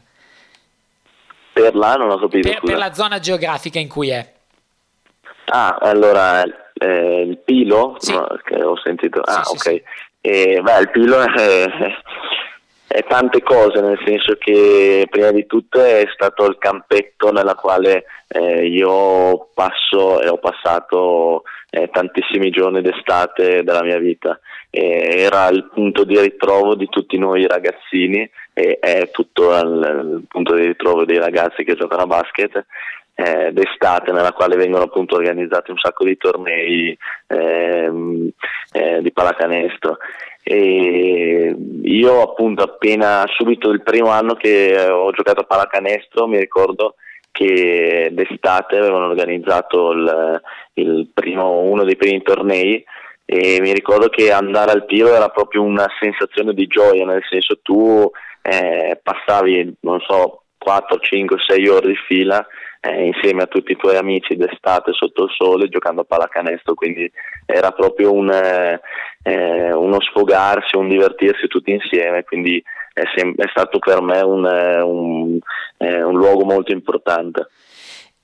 Per 1.54 1.74
la 1.74 1.94
non 1.94 2.10
ho 2.10 2.18
capito. 2.18 2.50
Per, 2.50 2.60
per 2.60 2.76
la 2.76 2.92
zona 2.92 3.18
geografica 3.18 3.78
in 3.78 3.88
cui 3.88 4.10
è. 4.10 4.32
Ah, 5.46 5.78
allora 5.80 6.42
eh, 6.74 7.22
il 7.22 7.38
Pilo, 7.38 7.96
sì. 7.98 8.12
no, 8.12 8.26
che 8.44 8.62
ho 8.62 8.76
sentito. 8.76 9.20
Ah, 9.20 9.42
sì, 9.42 9.52
ok. 9.54 9.62
Sì, 9.62 9.82
e, 10.24 10.60
beh, 10.62 10.78
il 10.78 10.90
Pilo 10.90 11.18
è, 11.20 11.66
è, 12.86 13.04
tante 13.08 13.42
cose, 13.42 13.80
nel 13.80 14.00
senso 14.06 14.36
che 14.38 15.08
prima 15.10 15.32
di 15.32 15.46
tutto 15.46 15.82
è 15.82 16.06
stato 16.14 16.46
il 16.46 16.58
campetto 16.58 17.32
nella 17.32 17.56
quale 17.56 18.04
eh, 18.28 18.66
io 18.66 19.48
passo 19.52 20.22
e 20.22 20.28
ho 20.28 20.38
passato 20.38 21.42
eh, 21.70 21.90
tantissimi 21.90 22.50
giorni 22.50 22.82
d'estate 22.82 23.64
della 23.64 23.82
mia 23.82 23.98
vita. 23.98 24.38
E 24.70 25.24
era 25.24 25.48
il 25.48 25.68
punto 25.74 26.04
di 26.04 26.18
ritrovo 26.20 26.76
di 26.76 26.88
tutti 26.88 27.18
noi 27.18 27.44
ragazzini 27.48 28.30
e 28.54 28.78
è 28.78 29.10
tutto 29.10 29.50
il, 29.58 30.18
il 30.18 30.24
punto 30.28 30.54
di 30.54 30.66
ritrovo 30.66 31.04
dei 31.04 31.18
ragazzi 31.18 31.64
che 31.64 31.74
giocano 31.74 32.02
a 32.02 32.06
basket 32.06 32.64
eh, 33.14 33.52
d'estate 33.52 34.12
nella 34.12 34.32
quale 34.32 34.56
vengono 34.56 34.84
appunto 34.84 35.16
organizzati 35.16 35.70
un 35.70 35.78
sacco 35.78 36.04
di 36.04 36.16
tornei 36.16 36.96
ehm, 37.26 38.30
eh, 38.72 39.02
di 39.02 39.12
pallacanestro. 39.12 39.98
E 40.44 41.54
io 41.82 42.22
appunto 42.22 42.62
appena 42.62 43.24
subito 43.28 43.70
il 43.70 43.82
primo 43.82 44.08
anno 44.08 44.34
che 44.34 44.88
ho 44.90 45.12
giocato 45.12 45.40
a 45.40 45.44
pallacanestro 45.44 46.26
mi 46.26 46.38
ricordo 46.38 46.96
che 47.30 48.10
d'estate 48.12 48.76
avevano 48.76 49.06
organizzato 49.06 49.92
il, 49.92 50.40
il 50.74 51.08
primo, 51.14 51.60
uno 51.60 51.84
dei 51.84 51.96
primi 51.96 52.22
tornei 52.22 52.84
e 53.24 53.60
mi 53.60 53.72
ricordo 53.72 54.08
che 54.08 54.32
andare 54.32 54.72
al 54.72 54.84
tiro 54.84 55.14
era 55.14 55.28
proprio 55.28 55.62
una 55.62 55.86
sensazione 55.98 56.52
di 56.52 56.66
gioia, 56.66 57.06
nel 57.06 57.22
senso 57.28 57.60
tu 57.62 58.10
eh, 58.42 59.00
passavi, 59.02 59.76
non 59.80 60.00
so, 60.00 60.42
4, 60.58 60.98
5, 60.98 61.36
6 61.46 61.68
ore 61.68 61.88
di 61.88 61.96
fila 62.06 62.46
eh, 62.84 63.04
insieme 63.06 63.42
a 63.42 63.46
tutti 63.46 63.72
i 63.72 63.76
tuoi 63.76 63.96
amici 63.96 64.34
d'estate 64.34 64.92
sotto 64.92 65.24
il 65.24 65.30
sole 65.36 65.68
giocando 65.68 66.00
a 66.00 66.04
pallacanestro, 66.04 66.74
quindi 66.74 67.10
era 67.46 67.70
proprio 67.70 68.12
un, 68.12 68.28
eh, 68.28 68.80
eh, 69.22 69.72
uno 69.72 70.00
sfogarsi, 70.00 70.76
un 70.76 70.88
divertirsi 70.88 71.46
tutti 71.46 71.70
insieme, 71.70 72.24
quindi 72.24 72.60
è, 72.92 73.02
sem- 73.14 73.36
è 73.36 73.46
stato 73.50 73.78
per 73.78 74.02
me 74.02 74.20
un, 74.20 74.46
eh, 74.46 74.80
un, 74.80 75.38
eh, 75.78 76.02
un 76.02 76.16
luogo 76.16 76.44
molto 76.44 76.72
importante. 76.72 77.48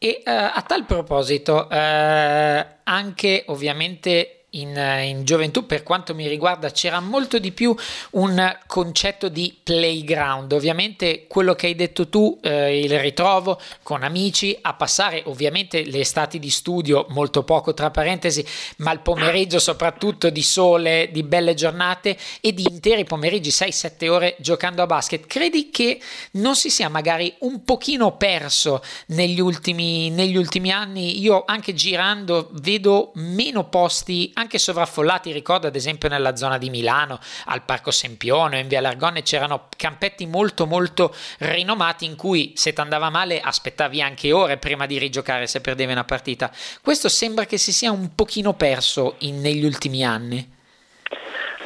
E 0.00 0.22
uh, 0.24 0.30
a 0.30 0.64
tal 0.66 0.84
proposito, 0.84 1.66
anche 1.70 3.44
ovviamente 3.46 4.37
in, 4.50 4.76
in, 5.02 5.24
gioventù, 5.24 5.66
per 5.66 5.82
quanto 5.82 6.14
mi 6.14 6.26
riguarda, 6.26 6.70
c'era 6.70 7.00
molto 7.00 7.38
di 7.38 7.52
più 7.52 7.74
un 8.12 8.56
concetto 8.66 9.28
di 9.28 9.54
playground. 9.62 10.52
Ovviamente 10.52 11.26
quello 11.26 11.54
che 11.54 11.66
hai 11.66 11.74
detto 11.74 12.08
tu, 12.08 12.38
eh, 12.42 12.80
il 12.80 12.98
ritrovo 12.98 13.60
con 13.82 14.02
amici, 14.02 14.56
a 14.62 14.74
passare 14.74 15.22
ovviamente 15.26 15.84
le 15.84 16.00
estati 16.00 16.38
di 16.38 16.48
studio, 16.50 17.06
molto 17.10 17.42
poco 17.42 17.74
tra 17.74 17.90
parentesi, 17.90 18.44
ma 18.78 18.92
il 18.92 19.00
pomeriggio 19.00 19.58
soprattutto 19.58 20.30
di 20.30 20.42
sole, 20.42 21.10
di 21.12 21.22
belle 21.22 21.54
giornate 21.54 22.16
e 22.40 22.54
di 22.54 22.66
interi 22.68 23.04
pomeriggi, 23.04 23.50
6-7 23.50 24.08
ore 24.08 24.36
giocando 24.38 24.82
a 24.82 24.86
basket. 24.86 25.26
Credi 25.26 25.70
che 25.70 26.00
non 26.32 26.56
si 26.56 26.70
sia 26.70 26.88
magari 26.88 27.34
un 27.40 27.64
pochino 27.64 28.16
perso 28.16 28.82
negli 29.08 29.40
ultimi, 29.40 30.08
negli 30.10 30.36
ultimi 30.36 30.70
anni? 30.70 31.20
Io 31.20 31.44
anche 31.46 31.74
girando 31.74 32.48
vedo 32.52 33.10
meno 33.14 33.68
posti 33.68 34.32
anche 34.38 34.58
sovraffollati, 34.58 35.32
ricordo 35.32 35.66
ad 35.66 35.74
esempio 35.74 36.08
nella 36.08 36.36
zona 36.36 36.58
di 36.58 36.70
Milano, 36.70 37.18
al 37.46 37.62
Parco 37.62 37.90
Sempione, 37.90 38.60
in 38.60 38.68
Via 38.68 38.80
Largone 38.80 39.22
c'erano 39.22 39.68
campetti 39.76 40.26
molto 40.26 40.66
molto 40.66 41.14
rinomati 41.38 42.04
in 42.04 42.16
cui 42.16 42.52
se 42.54 42.72
ti 42.72 42.80
andava 42.80 43.10
male 43.10 43.40
aspettavi 43.40 44.00
anche 44.00 44.32
ore 44.32 44.56
prima 44.56 44.86
di 44.86 44.98
rigiocare 44.98 45.46
se 45.46 45.60
perdevi 45.60 45.92
una 45.92 46.04
partita. 46.04 46.50
Questo 46.82 47.08
sembra 47.08 47.44
che 47.44 47.58
si 47.58 47.72
sia 47.72 47.90
un 47.90 48.14
pochino 48.14 48.54
perso 48.54 49.16
in, 49.18 49.40
negli 49.40 49.64
ultimi 49.64 50.04
anni. 50.04 50.56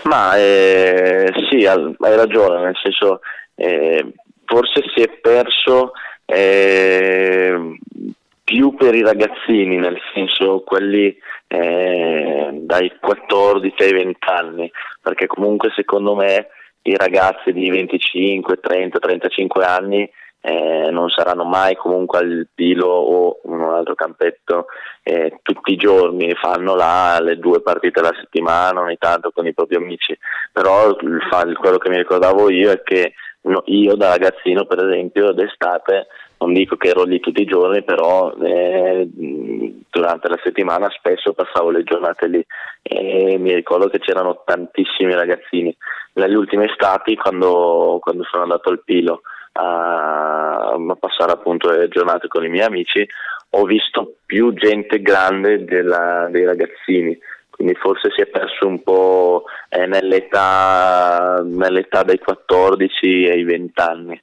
Ma 0.05 0.37
eh, 0.37 1.33
sì, 1.51 1.65
hai 1.67 2.17
ragione, 2.17 2.63
nel 2.63 2.79
senso 2.83 3.21
eh, 3.55 4.13
forse 4.45 4.83
si 4.95 5.03
è 5.03 5.09
perso 5.21 5.93
eh, 6.25 7.77
più 8.53 8.75
per 8.75 8.95
i 8.95 9.01
ragazzini, 9.01 9.77
nel 9.77 9.99
senso 10.13 10.61
quelli 10.61 11.17
eh, 11.49 12.51
dai 12.53 12.93
14 13.01 13.83
ai 13.83 13.93
20 13.93 14.19
anni, 14.29 14.71
perché 15.01 15.27
comunque 15.27 15.71
secondo 15.75 16.15
me 16.15 16.49
i 16.83 16.95
ragazzi 16.95 17.51
di 17.53 17.71
25, 17.71 18.59
30, 18.61 18.99
35 18.99 19.65
anni 19.65 20.11
eh, 20.43 20.91
non 20.91 21.09
saranno 21.09 21.45
mai 21.45 21.77
comunque 21.77 22.19
al 22.19 22.49
pilo 22.55 22.89
o 22.89 23.41
in 23.45 23.53
un 23.53 23.73
altro 23.73 23.95
campetto 23.95 24.67
eh, 25.03 25.39
tutti 25.41 25.73
i 25.73 25.77
giorni, 25.77 26.35
fanno 26.35 26.75
là 26.75 27.19
le 27.23 27.39
due 27.39 27.63
partite 27.63 28.01
alla 28.01 28.15
settimana 28.21 28.81
ogni 28.81 28.99
tanto 28.99 29.31
con 29.31 29.47
i 29.47 29.55
propri 29.55 29.77
amici, 29.77 30.15
però 30.53 30.95
quello 30.95 31.79
che 31.79 31.89
mi 31.89 31.97
ricordavo 31.97 32.51
io 32.51 32.71
è 32.71 32.83
che 32.83 33.15
io 33.65 33.97
da 33.97 34.11
ragazzino 34.11 34.67
per 34.67 34.85
esempio 34.87 35.33
d'estate 35.33 36.07
non 36.43 36.53
dico 36.53 36.77
che 36.77 36.89
ero 36.89 37.05
lì 37.05 37.21
tutti 37.21 37.43
i 37.43 37.47
giorni, 37.47 37.85
però 37.85 38.35
eh, 38.35 39.09
durante 39.89 40.29
la 40.29 40.41
settimana 40.43 40.91
spesso 40.91 41.33
passavo 41.33 41.71
le 41.71 41.85
giornate 41.85 42.27
lì 42.27 42.45
e 42.83 43.39
mi 43.39 43.55
ricordo 43.55 43.89
che 43.89 44.01
c'erano 44.01 44.43
tantissimi 44.45 45.15
ragazzini. 45.15 45.75
Negli 46.15 46.35
ultimi 46.35 46.65
estati, 46.65 47.15
quando, 47.15 47.99
quando 48.01 48.25
sono 48.25 48.43
andato 48.43 48.71
al 48.71 48.83
Pilo 48.83 49.23
a, 49.53 50.73
a, 50.73 50.97
passare 50.99 51.33
appunto 51.33 51.71
le 51.71 51.89
giornate 51.89 52.27
con 52.27 52.45
i 52.45 52.49
miei 52.49 52.67
amici, 52.67 53.07
ho 53.51 53.65
visto 53.65 54.17
più 54.27 54.53
gente 54.53 55.01
grande 55.01 55.65
della, 55.65 56.27
dei 56.31 56.45
ragazzini 56.45 57.17
quindi 57.51 57.75
forse 57.75 58.11
si 58.17 58.23
è 58.23 58.27
perso 58.27 58.67
un 58.67 58.83
po' 58.83 59.45
eh, 59.69 59.87
nell'età, 59.87 61.43
nell'età, 61.45 62.03
dai 62.03 62.19
14 62.19 63.29
ai 63.29 63.45
20 63.45 63.81
anni. 63.81 64.21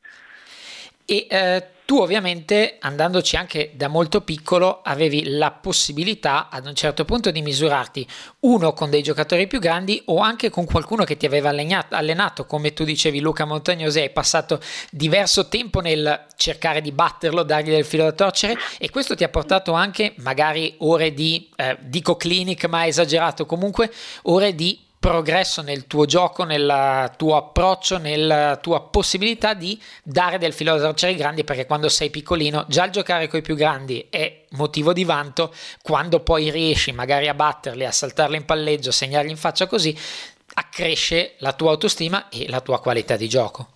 E 1.06 1.28
eh, 1.30 1.64
tu 1.90 1.98
ovviamente 1.98 2.76
andandoci 2.80 3.36
anche 3.36 3.72
da 3.74 3.88
molto 3.88 4.22
piccolo 4.22 4.82
avevi 4.84 5.24
la 5.28 5.50
possibilità 5.50 6.48
ad 6.52 6.68
un 6.68 6.76
certo 6.76 7.04
punto 7.04 7.32
di 7.32 7.42
misurarti 7.42 8.08
uno 8.42 8.74
con 8.74 8.92
dei 8.92 9.02
giocatori 9.02 9.48
più 9.48 9.58
grandi 9.58 10.00
o 10.06 10.20
anche 10.20 10.52
con 10.52 10.66
qualcuno 10.66 11.04
che 11.04 11.18
ti 11.18 11.26
aveva 11.26 11.50
allenato, 11.50 11.96
allenato. 11.96 12.46
Come 12.46 12.74
tu 12.74 12.84
dicevi 12.84 13.20
Luca 13.20 13.46
Montagnosi 13.46 14.02
hai 14.02 14.12
passato 14.12 14.62
diverso 14.92 15.48
tempo 15.48 15.80
nel 15.80 16.28
cercare 16.36 16.82
di 16.82 16.92
batterlo, 16.92 17.42
dargli 17.42 17.72
del 17.72 17.86
filo 17.86 18.04
da 18.04 18.12
torcere 18.12 18.56
e 18.78 18.92
questo 18.92 19.16
ti 19.16 19.24
ha 19.24 19.30
portato 19.30 19.72
anche 19.72 20.14
magari 20.18 20.76
ore 20.82 21.12
di, 21.16 21.50
eh, 21.56 21.76
dico 21.82 22.16
clinic 22.18 22.66
ma 22.66 22.86
esagerato 22.86 23.48
comunque, 23.48 23.92
ore 24.26 24.54
di 24.54 24.80
progresso 25.00 25.62
nel 25.62 25.88
tuo 25.88 26.06
gioco, 26.06 26.44
nel 26.44 27.12
tuo 27.16 27.38
approccio, 27.38 27.98
nella 27.98 28.58
tua 28.62 28.82
possibilità 28.82 29.54
di 29.54 29.80
dare 30.04 30.38
del 30.38 30.52
filo 30.52 30.76
da 30.76 30.84
torcere 30.84 31.14
ai 31.14 31.18
grandi 31.18 31.46
perché 31.46 31.66
quando 31.66 31.88
sei 31.88 32.10
piccolino 32.10 32.66
già 32.68 32.86
il 32.86 32.92
giocare 32.92 33.28
con 33.28 33.40
i 33.40 33.44
più 33.44 33.56
grandi 33.56 34.08
è 34.10 34.44
motivo 34.52 34.92
di 34.92 35.06
vanto, 35.06 35.54
quando 35.82 36.20
poi 36.20 36.52
riesci 36.52 36.92
magari 36.92 37.30
a 37.30 37.34
batterli, 37.34 37.86
a 37.86 37.92
saltarli 37.92 38.36
in 38.36 38.46
palleggio, 38.46 38.90
a 38.90 38.94
segnarli 38.94 39.30
in 39.32 39.38
faccia 39.38 39.68
così, 39.68 39.96
accresce 40.56 41.36
la 41.38 41.54
tua 41.54 41.72
autostima 41.72 42.28
e 42.30 42.50
la 42.50 42.60
tua 42.60 42.82
qualità 42.82 43.16
di 43.16 43.30
gioco. 43.30 43.68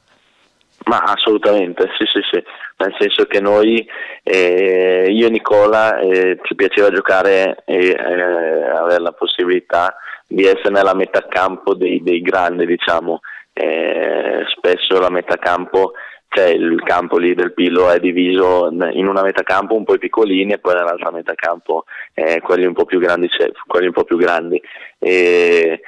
Ma 0.86 0.98
assolutamente, 0.98 1.90
sì, 1.98 2.04
sì, 2.12 2.20
sì, 2.30 2.44
nel 2.78 2.94
senso 3.00 3.24
che 3.26 3.40
noi, 3.40 3.88
eh, 4.22 5.06
io 5.10 5.28
e 5.28 5.30
Nicola, 5.30 6.00
eh, 6.00 6.38
ci 6.44 6.56
piaceva 6.56 6.90
giocare 6.92 7.64
e 7.66 7.88
eh, 7.88 7.96
avere 7.96 9.00
la 9.00 9.14
possibilità 9.14 9.96
di 10.34 10.46
essere 10.46 10.70
nella 10.70 10.96
metà 10.96 11.26
campo 11.28 11.76
dei, 11.76 12.02
dei 12.02 12.22
grandi, 12.22 12.66
diciamo. 12.66 13.20
Eh, 13.54 14.44
spesso 14.56 15.00
la 15.00 15.12
metà 15.12 15.38
campo, 15.38 15.94
cioè 16.28 16.48
il 16.48 16.82
campo 16.84 17.18
lì 17.20 17.36
del 17.36 17.54
Pilo 17.54 17.92
è 17.92 18.00
diviso 18.00 18.70
in 18.72 19.08
una 19.08 19.22
metà 19.22 19.44
campo 19.44 19.76
un 19.76 19.84
po' 19.84 19.98
piccolini 19.98 20.54
e 20.54 20.58
poi 20.58 20.74
nell'altra 20.74 21.12
metà 21.12 21.34
campo 21.36 21.84
eh, 22.16 22.42
quelli 22.42 22.66
un 22.66 22.74
po' 22.74 22.86
più 22.86 23.00
grandi. 23.00 23.30
Quelli 23.68 23.88
un 23.88 23.94
po' 23.94 24.06
più 24.06 24.18
grandi. 24.18 24.60
E, 24.98 25.82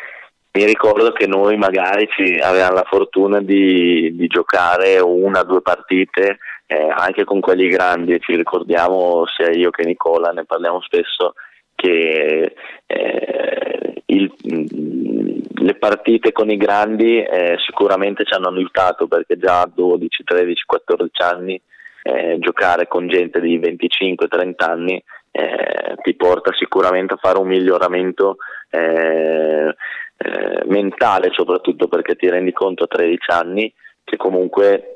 mi 0.56 0.64
ricordo 0.64 1.12
che 1.12 1.28
noi 1.28 1.58
magari 1.58 2.08
avevamo 2.42 2.76
la 2.76 2.86
fortuna 2.88 3.42
di, 3.42 4.16
di 4.16 4.28
giocare 4.28 5.00
una 5.00 5.42
o 5.42 5.44
due 5.44 5.62
partite 5.62 6.38
eh, 6.68 6.88
anche 6.90 7.26
con 7.26 7.42
quelli 7.42 7.68
grandi, 7.68 8.20
ci 8.22 8.36
ricordiamo 8.36 9.26
sia 9.36 9.52
io 9.52 9.70
che 9.70 9.84
Nicola, 9.84 10.32
ne 10.32 10.46
parliamo 10.46 10.82
spesso, 10.82 11.34
che 11.76 12.56
eh, 12.86 13.95
il, 14.16 15.42
le 15.54 15.76
partite 15.76 16.32
con 16.32 16.50
i 16.50 16.58
grandi 16.58 17.22
eh, 17.22 17.56
sicuramente 17.66 18.24
ci 18.26 18.34
hanno 18.34 18.50
aiutato 18.50 19.08
perché 19.08 19.38
già 19.38 19.62
a 19.62 19.72
12, 19.74 20.24
13, 20.24 20.64
14 20.66 21.22
anni 21.22 21.62
eh, 22.04 22.38
giocare 22.40 22.88
con 22.88 23.08
gente 23.08 23.40
di 23.40 23.60
25-30 23.60 24.54
anni 24.58 25.04
eh, 25.32 25.96
ti 26.02 26.14
porta 26.16 26.54
sicuramente 26.54 27.16
a 27.16 27.20
fare 27.20 27.40
un 27.40 27.48
miglioramento 27.48 28.38
eh, 28.70 29.74
eh, 30.18 30.64
mentale 30.66 31.32
soprattutto 31.32 31.88
perché 31.88 32.16
ti 32.16 32.30
rendi 32.30 32.54
conto 32.54 32.84
a 32.84 32.88
13 32.88 33.32
anni 33.32 33.74
che 34.04 34.18
comunque 34.18 34.94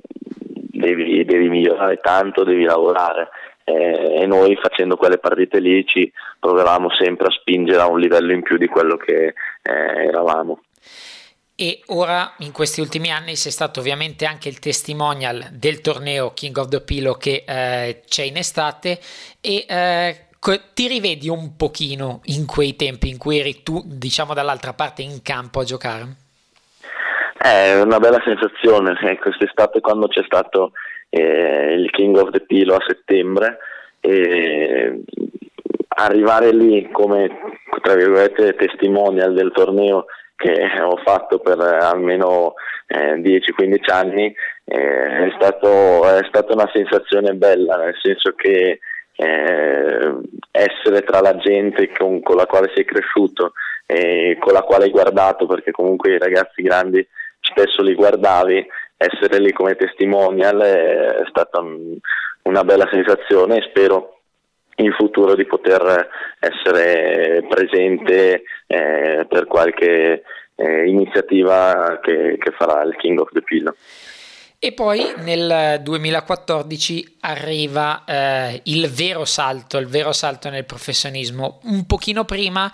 devi, 0.80 1.26
devi 1.26 1.50
migliorare 1.50 1.98
tanto, 1.98 2.44
devi 2.44 2.64
lavorare. 2.64 3.30
Eh, 3.64 3.99
e 4.20 4.26
noi 4.26 4.58
facendo 4.62 4.98
quelle 4.98 5.18
partite 5.18 5.60
lì 5.60 5.86
ci 5.86 6.12
provavamo 6.40 6.90
sempre 6.92 7.28
a 7.28 7.32
spingere 7.32 7.80
a 7.80 7.88
un 7.88 8.00
livello 8.00 8.34
in 8.34 8.42
più 8.42 8.58
di 8.58 8.68
quello 8.68 8.98
che 8.98 9.34
eh, 9.62 9.72
eravamo. 10.08 10.62
E 11.56 11.82
ora 11.88 12.34
in 12.40 12.52
questi 12.52 12.82
ultimi 12.82 13.12
anni 13.12 13.36
sei 13.36 13.52
stato 13.52 13.80
ovviamente 13.80 14.26
anche 14.26 14.50
il 14.50 14.60
testimonial 14.60 15.48
del 15.52 15.80
torneo 15.80 16.34
King 16.34 16.58
of 16.58 16.68
the 16.68 16.82
Pillow 16.82 17.18
che 17.18 17.44
eh, 17.48 18.02
c'è 18.08 18.24
in 18.24 18.38
estate 18.38 19.00
e 19.40 19.66
eh, 19.68 20.16
ti 20.74 20.88
rivedi 20.88 21.30
un 21.30 21.56
pochino 21.56 22.20
in 22.26 22.46
quei 22.46 22.76
tempi 22.76 23.10
in 23.10 23.18
cui 23.18 23.40
eri 23.40 23.64
tu, 23.64 23.82
diciamo, 23.86 24.34
dall'altra 24.34 24.74
parte 24.74 25.02
in 25.02 25.22
campo 25.22 25.62
a 25.62 25.64
giocare? 25.64 26.06
È 27.38 27.82
una 27.82 28.00
bella 28.00 28.22
sensazione, 28.26 28.98
eh, 29.02 29.18
quest'estate 29.18 29.80
quando 29.80 30.08
c'è 30.08 30.24
stato 30.26 30.72
eh, 31.10 31.74
il 31.74 31.90
King 31.92 32.18
of 32.18 32.32
the 32.32 32.42
Pilo 32.42 32.76
a 32.76 32.84
settembre 32.86 33.60
e 34.00 35.04
arrivare 35.90 36.52
lì 36.52 36.90
come 36.92 37.30
tra 37.82 37.96
virgolette 37.96 38.56
testimonial 38.56 39.34
del 39.34 39.52
torneo 39.54 40.06
che 40.36 40.70
ho 40.82 40.98
fatto 41.04 41.40
per 41.40 41.60
almeno 41.60 42.54
eh, 42.88 43.16
10-15 43.16 43.92
anni 43.92 44.34
eh, 44.64 45.28
è, 45.28 45.32
stato, 45.36 46.08
è 46.08 46.24
stata 46.28 46.54
una 46.54 46.70
sensazione 46.74 47.34
bella 47.34 47.76
nel 47.76 47.96
senso 48.02 48.34
che 48.36 48.80
eh, 49.22 50.16
essere 50.52 51.02
tra 51.02 51.20
la 51.20 51.36
gente 51.36 51.92
con, 51.92 52.22
con, 52.22 52.38
la 52.38 52.46
quale 52.46 52.72
sei 52.74 52.86
cresciuto 52.86 53.52
e 53.86 54.38
con 54.40 54.54
la 54.54 54.62
quale 54.62 54.86
hai 54.86 54.92
guardato, 54.92 55.46
perché 55.46 55.72
comunque 55.72 56.14
i 56.14 56.18
ragazzi 56.18 56.62
grandi 56.62 57.06
spesso 57.42 57.82
li 57.82 57.96
guardavi, 57.96 58.66
essere 58.96 59.40
lì 59.40 59.52
come 59.52 59.76
testimonial 59.76 60.62
è 60.62 61.24
stata 61.28 61.62
una 62.44 62.64
bella 62.64 62.88
sensazione 62.92 63.58
e 63.58 63.68
spero 63.70 64.20
in 64.76 64.94
futuro 64.94 65.36
di 65.36 65.46
poter 65.46 66.10
essere 66.40 67.46
presente 67.50 68.44
eh, 68.66 69.26
per 69.28 69.46
qualche 69.46 70.24
eh, 70.56 70.88
iniziativa 70.88 72.00
che, 72.02 72.38
che 72.40 72.52
farà 72.52 72.84
il 72.84 72.96
King 72.96 73.20
of 73.20 73.30
the 73.32 73.42
Pillow. 73.42 73.74
E 74.62 74.74
poi 74.74 75.14
nel 75.20 75.80
2014 75.82 77.18
arriva 77.22 78.04
eh, 78.06 78.60
il 78.66 78.90
vero 78.90 79.24
salto, 79.24 79.78
il 79.78 79.88
vero 79.88 80.12
salto 80.12 80.50
nel 80.50 80.66
professionismo. 80.66 81.60
Un 81.64 81.86
pochino 81.86 82.26
prima 82.26 82.70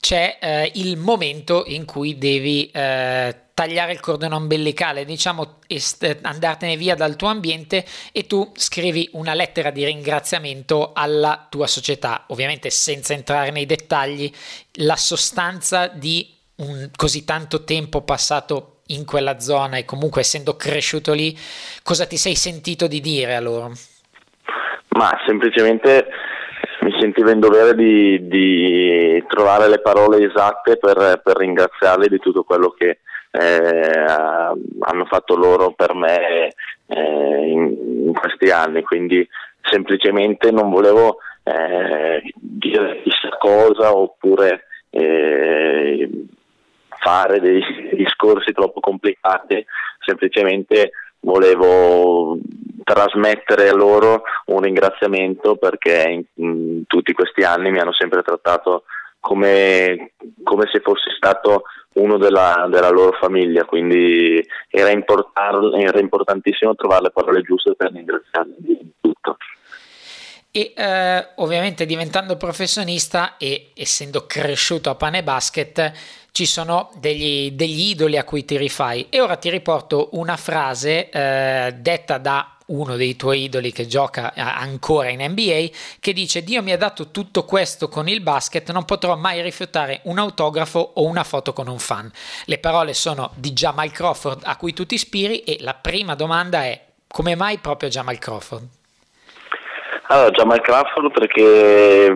c'è 0.00 0.38
eh, 0.40 0.72
il 0.76 0.96
momento 0.96 1.64
in 1.66 1.84
cui 1.84 2.16
devi 2.16 2.70
eh, 2.72 3.34
tagliare 3.58 3.90
il 3.90 3.98
cordone 3.98 4.36
ombelicale, 4.36 5.04
diciamo 5.04 5.58
est- 5.66 6.20
andartene 6.22 6.76
via 6.76 6.94
dal 6.94 7.16
tuo 7.16 7.26
ambiente 7.26 7.84
e 8.12 8.24
tu 8.24 8.52
scrivi 8.54 9.08
una 9.14 9.34
lettera 9.34 9.70
di 9.70 9.84
ringraziamento 9.84 10.92
alla 10.94 11.44
tua 11.50 11.66
società, 11.66 12.22
ovviamente 12.28 12.70
senza 12.70 13.14
entrare 13.14 13.50
nei 13.50 13.66
dettagli, 13.66 14.30
la 14.74 14.94
sostanza 14.94 15.88
di 15.88 16.32
un 16.58 16.88
così 16.94 17.24
tanto 17.24 17.64
tempo 17.64 18.02
passato 18.02 18.82
in 18.90 19.04
quella 19.04 19.40
zona 19.40 19.76
e 19.76 19.84
comunque 19.84 20.20
essendo 20.20 20.54
cresciuto 20.54 21.12
lì, 21.12 21.36
cosa 21.82 22.06
ti 22.06 22.16
sei 22.16 22.36
sentito 22.36 22.86
di 22.86 23.00
dire 23.00 23.34
a 23.34 23.40
loro? 23.40 23.72
Ma 24.90 25.10
semplicemente 25.26 26.06
mi 26.82 26.96
sentivo 27.00 27.30
in 27.30 27.40
dovere 27.40 27.74
di, 27.74 28.28
di 28.28 29.24
trovare 29.26 29.68
le 29.68 29.80
parole 29.80 30.24
esatte 30.24 30.76
per, 30.76 31.20
per, 31.24 31.36
ringraziarli 31.36 32.06
di 32.06 32.18
tutto 32.20 32.44
quello 32.44 32.70
che 32.70 33.00
eh, 33.30 34.04
hanno 34.80 35.04
fatto 35.06 35.36
loro 35.36 35.72
per 35.72 35.94
me 35.94 36.52
eh, 36.86 37.46
in, 37.46 38.06
in, 38.06 38.12
questi 38.14 38.50
anni, 38.50 38.82
quindi 38.82 39.26
semplicemente 39.62 40.50
non 40.50 40.70
volevo 40.70 41.18
eh, 41.42 42.22
dire 42.34 43.02
chissà 43.02 43.36
cosa 43.38 43.94
oppure 43.96 44.64
eh, 44.90 46.08
fare 46.88 47.40
dei 47.40 47.62
discorsi 47.92 48.52
troppo 48.52 48.80
complicati, 48.80 49.64
semplicemente 50.04 50.90
volevo 51.20 52.38
trasmettere 52.84 53.68
a 53.68 53.74
loro 53.74 54.22
un 54.46 54.60
ringraziamento 54.60 55.56
perché 55.56 56.04
in, 56.08 56.22
in 56.34 56.82
tutti 56.86 57.12
questi 57.12 57.42
anni 57.42 57.70
mi 57.70 57.80
hanno 57.80 57.92
sempre 57.92 58.22
trattato 58.22 58.84
come, 59.20 60.12
come 60.42 60.68
se 60.72 60.80
fossi 60.80 61.10
stato 61.16 61.64
uno 61.94 62.18
della, 62.18 62.66
della, 62.70 62.90
loro 62.90 63.16
famiglia, 63.18 63.64
quindi 63.64 64.44
era, 64.70 64.90
era 64.90 66.00
importantissimo 66.00 66.74
trovare 66.74 67.02
le 67.02 67.10
parole 67.10 67.42
giuste 67.42 67.74
per 67.74 67.92
ringraziarli 67.92 68.54
di 68.58 68.92
tutto. 69.00 69.36
E 70.50 70.72
eh, 70.76 71.28
ovviamente 71.36 71.86
diventando 71.86 72.36
professionista 72.36 73.36
e 73.36 73.72
essendo 73.74 74.26
cresciuto 74.26 74.90
a 74.90 74.94
pane 74.94 75.22
basket, 75.22 75.92
ci 76.32 76.46
sono 76.46 76.90
degli, 76.98 77.52
degli, 77.52 77.90
idoli 77.90 78.16
a 78.16 78.24
cui 78.24 78.44
ti 78.44 78.56
rifai. 78.56 79.06
E 79.10 79.20
ora 79.20 79.36
ti 79.36 79.50
riporto 79.50 80.10
una 80.12 80.36
frase 80.36 81.10
eh, 81.10 81.74
detta 81.78 82.18
da 82.18 82.57
uno 82.68 82.96
dei 82.96 83.16
tuoi 83.16 83.44
idoli 83.44 83.72
che 83.72 83.86
gioca 83.86 84.32
eh, 84.32 84.40
ancora 84.40 85.08
in 85.08 85.22
NBA, 85.22 85.66
che 86.00 86.12
dice 86.12 86.42
Dio 86.42 86.62
mi 86.62 86.72
ha 86.72 86.76
dato 86.76 87.10
tutto 87.10 87.44
questo 87.44 87.88
con 87.88 88.08
il 88.08 88.20
basket, 88.20 88.70
non 88.72 88.84
potrò 88.84 89.16
mai 89.16 89.42
rifiutare 89.42 90.00
un 90.04 90.18
autografo 90.18 90.92
o 90.94 91.04
una 91.06 91.24
foto 91.24 91.52
con 91.52 91.68
un 91.68 91.78
fan. 91.78 92.10
Le 92.44 92.58
parole 92.58 92.94
sono 92.94 93.30
di 93.36 93.52
Jamal 93.52 93.90
Crawford 93.90 94.42
a 94.44 94.56
cui 94.56 94.72
tu 94.72 94.86
ti 94.86 94.94
ispiri 94.94 95.40
e 95.40 95.58
la 95.60 95.74
prima 95.74 96.14
domanda 96.14 96.64
è 96.64 96.80
come 97.08 97.34
mai 97.36 97.58
proprio 97.58 97.88
Jamal 97.88 98.18
Crawford? 98.18 98.62
Allora, 100.08 100.30
Jamal 100.30 100.60
Crawford 100.60 101.12
perché 101.12 102.06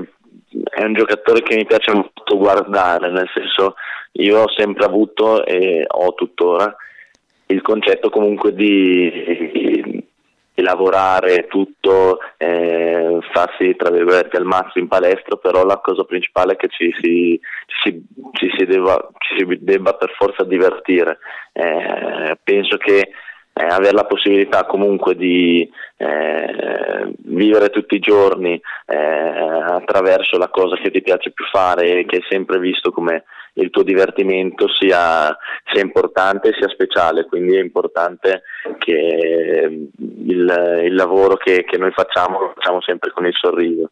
è 0.71 0.83
un 0.83 0.95
giocatore 0.95 1.43
che 1.43 1.57
mi 1.57 1.67
piace 1.67 1.93
molto 1.93 2.37
guardare, 2.37 3.11
nel 3.11 3.29
senso 3.35 3.75
io 4.13 4.43
ho 4.43 4.51
sempre 4.55 4.85
avuto 4.85 5.45
e 5.45 5.85
ho 5.87 6.15
tuttora 6.15 6.75
il 7.47 7.63
concetto 7.63 8.09
comunque 8.11 8.55
di, 8.55 9.11
lavorare 10.57 11.47
tutto, 11.47 12.19
eh, 12.37 13.19
farsi 13.33 13.75
tra 13.77 13.91
virgolette 13.91 14.37
al 14.37 14.45
massimo 14.45 14.85
in 14.85 14.89
palestra, 14.89 15.37
però 15.37 15.65
la 15.65 15.79
cosa 15.79 16.05
principale 16.05 16.53
è 16.53 16.57
che 16.57 16.69
ci 16.69 16.95
si, 17.01 17.41
ci, 17.67 18.05
ci 18.33 18.53
si, 18.57 18.65
debba, 18.67 19.09
ci 19.19 19.39
si 19.39 19.59
debba, 19.61 19.95
per 19.95 20.13
forza 20.17 20.45
divertire. 20.45 21.19
Eh, 21.53 22.37
penso 22.43 22.77
che 22.77 23.11
eh, 23.55 23.65
avere 23.65 23.93
la 23.93 24.05
possibilità 24.05 24.65
comunque 24.65 25.15
di 25.15 25.69
eh, 25.97 27.13
vivere 27.25 27.69
tutti 27.71 27.95
i 27.97 28.01
giorni 28.01 28.61
eh, 28.87 28.97
attraverso 28.97 30.39
la 30.39 30.49
cosa 30.49 30.77
che 30.77 30.91
ti 30.91 31.03
piace 31.03 31.33
più 31.33 31.45
fare 31.47 31.99
e 31.99 32.07
che 32.07 32.17
hai 32.17 32.25
sempre 32.29 32.59
visto 32.59 32.93
come 32.93 33.25
il 33.55 33.71
tuo 33.71 33.83
divertimento 33.83 34.67
sia, 34.69 35.37
sia 35.71 35.83
importante 35.83 36.53
sia 36.59 36.69
speciale, 36.69 37.27
quindi 37.27 37.57
è 37.57 37.61
importante 37.61 38.43
che 38.79 39.89
il, 39.99 40.81
il 40.85 40.95
lavoro 40.95 41.37
che, 41.37 41.65
che, 41.65 41.77
noi 41.77 41.91
facciamo 41.93 42.41
lo 42.41 42.53
facciamo 42.55 42.81
sempre 42.81 43.11
con 43.11 43.27
il 43.27 43.35
sorriso. 43.35 43.91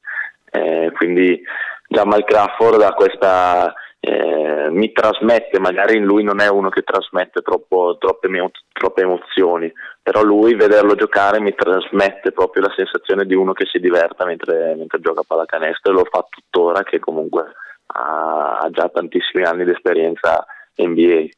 Eh, 0.51 0.90
quindi 0.96 1.40
Jamal 1.87 2.25
Crawford 2.25 2.81
ha 2.83 2.92
questa 2.92 3.75
eh, 4.01 4.70
mi 4.70 4.92
trasmette, 4.92 5.61
magari 5.61 5.99
lui 5.99 6.23
non 6.23 6.40
è 6.40 6.49
uno 6.49 6.70
che 6.70 6.83
trasmette 6.83 7.42
troppo, 7.42 7.99
troppe, 7.99 8.29
troppe, 8.73 9.03
emozioni, 9.03 9.70
però 10.03 10.23
lui 10.23 10.55
vederlo 10.55 10.94
giocare 10.94 11.38
mi 11.38 11.55
trasmette 11.55 12.33
proprio 12.33 12.62
la 12.62 12.73
sensazione 12.75 13.27
di 13.27 13.35
uno 13.35 13.53
che 13.53 13.66
si 13.66 13.79
diverta 13.79 14.25
mentre, 14.25 14.75
mentre 14.75 15.01
gioca 15.01 15.20
a 15.20 15.25
pallacanestro 15.27 15.92
e 15.92 15.94
lo 15.94 16.07
fa 16.11 16.27
tuttora 16.31 16.83
che 16.83 16.99
comunque 16.99 17.53
ha, 17.92 18.68
già 18.70 18.88
tantissimi 18.88 19.44
anni 19.44 19.64
di 19.64 19.70
esperienza 19.70 20.44
NBA. 20.76 21.29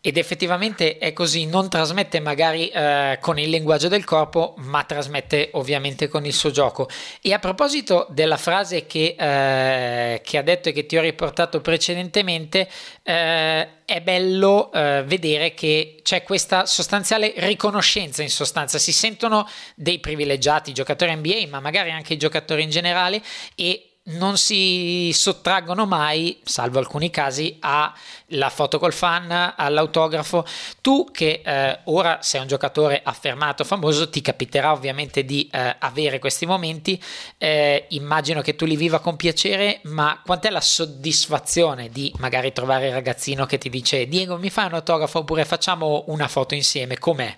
Ed 0.00 0.16
effettivamente 0.16 0.96
è 0.96 1.12
così, 1.12 1.46
non 1.46 1.68
trasmette 1.68 2.20
magari 2.20 2.68
eh, 2.68 3.18
con 3.20 3.36
il 3.36 3.50
linguaggio 3.50 3.88
del 3.88 4.04
corpo, 4.04 4.54
ma 4.58 4.84
trasmette 4.84 5.50
ovviamente 5.54 6.06
con 6.06 6.24
il 6.24 6.32
suo 6.32 6.52
gioco. 6.52 6.88
E 7.20 7.32
a 7.32 7.40
proposito 7.40 8.06
della 8.08 8.36
frase 8.36 8.86
che, 8.86 9.16
eh, 9.18 10.20
che 10.22 10.38
ha 10.38 10.42
detto 10.42 10.68
e 10.68 10.72
che 10.72 10.86
ti 10.86 10.96
ho 10.96 11.00
riportato 11.00 11.60
precedentemente, 11.60 12.68
eh, 13.02 13.68
è 13.84 14.00
bello 14.00 14.70
eh, 14.70 15.02
vedere 15.04 15.52
che 15.54 15.96
c'è 16.02 16.22
questa 16.22 16.64
sostanziale 16.64 17.34
riconoscenza 17.36 18.22
in 18.22 18.30
sostanza, 18.30 18.78
si 18.78 18.92
sentono 18.92 19.48
dei 19.74 19.98
privilegiati 19.98 20.72
giocatori 20.72 21.12
NBA, 21.16 21.48
ma 21.50 21.58
magari 21.58 21.90
anche 21.90 22.14
i 22.14 22.18
giocatori 22.18 22.62
in 22.62 22.70
generale 22.70 23.20
e 23.56 23.87
non 24.08 24.36
si 24.36 25.10
sottraggono 25.12 25.86
mai, 25.86 26.38
salvo 26.44 26.78
alcuni 26.78 27.10
casi, 27.10 27.58
alla 27.60 28.48
foto 28.48 28.78
col 28.78 28.92
fan, 28.92 29.54
all'autografo. 29.56 30.44
Tu 30.80 31.06
che 31.12 31.42
eh, 31.44 31.78
ora 31.84 32.18
sei 32.20 32.40
un 32.40 32.46
giocatore 32.46 33.00
affermato, 33.02 33.64
famoso, 33.64 34.08
ti 34.08 34.20
capiterà 34.20 34.72
ovviamente 34.72 35.24
di 35.24 35.48
eh, 35.52 35.76
avere 35.78 36.18
questi 36.18 36.46
momenti, 36.46 37.00
eh, 37.36 37.86
immagino 37.88 38.40
che 38.40 38.56
tu 38.56 38.64
li 38.64 38.76
viva 38.76 39.00
con 39.00 39.16
piacere, 39.16 39.80
ma 39.84 40.20
quant'è 40.24 40.50
la 40.50 40.60
soddisfazione 40.60 41.88
di 41.90 42.12
magari 42.18 42.52
trovare 42.52 42.88
il 42.88 42.92
ragazzino 42.92 43.46
che 43.46 43.58
ti 43.58 43.68
dice 43.68 44.06
Diego 44.06 44.36
mi 44.36 44.50
fai 44.50 44.66
un 44.66 44.74
autografo 44.74 45.20
oppure 45.20 45.44
facciamo 45.44 46.04
una 46.08 46.28
foto 46.28 46.54
insieme, 46.54 46.98
com'è? 46.98 47.36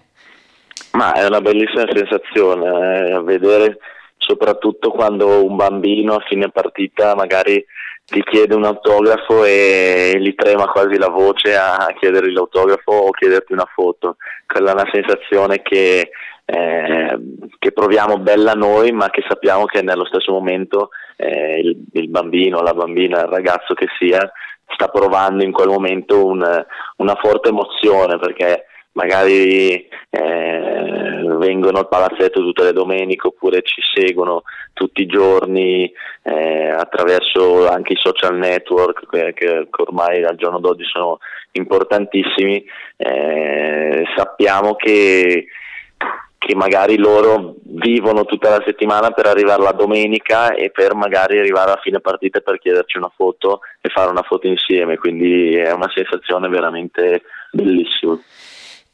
Ma 0.92 1.12
è 1.12 1.24
una 1.24 1.40
bellissima 1.40 1.84
sensazione, 1.92 3.10
eh, 3.10 3.22
vedere 3.22 3.78
soprattutto 4.30 4.90
quando 4.90 5.44
un 5.44 5.56
bambino 5.56 6.14
a 6.14 6.24
fine 6.28 6.50
partita 6.50 7.16
magari 7.16 7.64
ti 8.04 8.22
chiede 8.22 8.54
un 8.54 8.64
autografo 8.64 9.44
e 9.44 10.14
gli 10.18 10.34
trema 10.34 10.66
quasi 10.66 10.98
la 10.98 11.08
voce 11.08 11.56
a 11.56 11.92
chiedergli 11.98 12.32
l'autografo 12.32 12.92
o 12.92 13.10
chiederti 13.10 13.52
una 13.52 13.68
foto. 13.72 14.16
Quella 14.46 14.70
è 14.70 14.74
una 14.74 14.90
sensazione 14.92 15.62
che, 15.62 16.10
eh, 16.44 17.18
che 17.58 17.72
proviamo 17.72 18.18
bella 18.18 18.52
noi, 18.52 18.90
ma 18.90 19.10
che 19.10 19.22
sappiamo 19.28 19.64
che 19.66 19.82
nello 19.82 20.04
stesso 20.06 20.32
momento 20.32 20.90
eh, 21.16 21.60
il, 21.60 21.84
il, 21.92 22.08
bambino, 22.08 22.62
la 22.62 22.74
bambina, 22.74 23.20
il 23.20 23.28
ragazzo 23.28 23.74
che 23.74 23.86
sia, 23.96 24.28
sta 24.74 24.88
provando 24.88 25.44
in 25.44 25.52
quel 25.52 25.68
momento 25.68 26.26
un, 26.26 26.64
una 26.96 27.14
forte 27.14 27.50
emozione 27.50 28.18
perché 28.18 28.64
magari 28.92 29.88
eh, 30.10 31.22
vengono 31.38 31.78
al 31.78 31.88
palazzetto 31.88 32.40
tutte 32.40 32.64
le 32.64 32.72
domeniche 32.72 33.28
oppure 33.28 33.62
ci 33.62 33.80
seguono 33.94 34.42
tutti 34.72 35.02
i 35.02 35.06
giorni 35.06 35.90
eh, 36.22 36.68
attraverso 36.68 37.68
anche 37.68 37.92
i 37.92 38.00
social 38.00 38.36
network 38.36 39.08
che, 39.08 39.32
che, 39.34 39.68
ormai 39.78 40.24
al 40.24 40.36
giorno 40.36 40.58
d'oggi 40.58 40.84
sono 40.84 41.18
importantissimi, 41.52 42.64
eh, 42.96 44.04
sappiamo 44.16 44.74
che, 44.74 45.46
che 46.38 46.54
magari 46.54 46.96
loro 46.96 47.54
vivono 47.62 48.24
tutta 48.24 48.50
la 48.50 48.62
settimana 48.64 49.10
per 49.10 49.26
arrivare 49.26 49.62
la 49.62 49.72
domenica 49.72 50.54
e 50.54 50.70
per 50.70 50.94
magari 50.94 51.38
arrivare 51.38 51.72
a 51.72 51.80
fine 51.82 52.00
partita 52.00 52.40
per 52.40 52.58
chiederci 52.58 52.98
una 52.98 53.12
foto 53.14 53.60
e 53.80 53.88
fare 53.88 54.10
una 54.10 54.22
foto 54.22 54.46
insieme, 54.46 54.96
quindi 54.98 55.54
è 55.54 55.72
una 55.72 55.90
sensazione 55.94 56.48
veramente 56.48 57.22
bellissima 57.52 58.18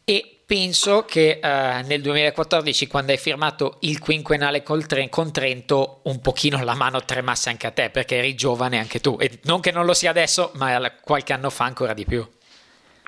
e 0.08 0.38
penso 0.46 1.04
che 1.04 1.40
eh, 1.42 1.82
nel 1.88 2.00
2014 2.00 2.86
quando 2.86 3.10
hai 3.10 3.18
firmato 3.18 3.78
il 3.80 3.98
quinquennale 3.98 4.62
Tre- 4.62 5.08
con 5.08 5.32
Trento 5.32 5.98
un 6.04 6.20
pochino 6.20 6.62
la 6.62 6.76
mano 6.76 7.00
tremasse 7.04 7.50
anche 7.50 7.66
a 7.66 7.72
te 7.72 7.90
perché 7.90 8.18
eri 8.18 8.36
giovane 8.36 8.78
anche 8.78 9.00
tu. 9.00 9.16
E 9.18 9.40
non 9.46 9.58
che 9.58 9.72
non 9.72 9.84
lo 9.84 9.94
sia 9.94 10.10
adesso 10.10 10.52
ma 10.54 10.78
qualche 11.02 11.32
anno 11.32 11.50
fa 11.50 11.64
ancora 11.64 11.92
di 11.92 12.04
più. 12.04 12.24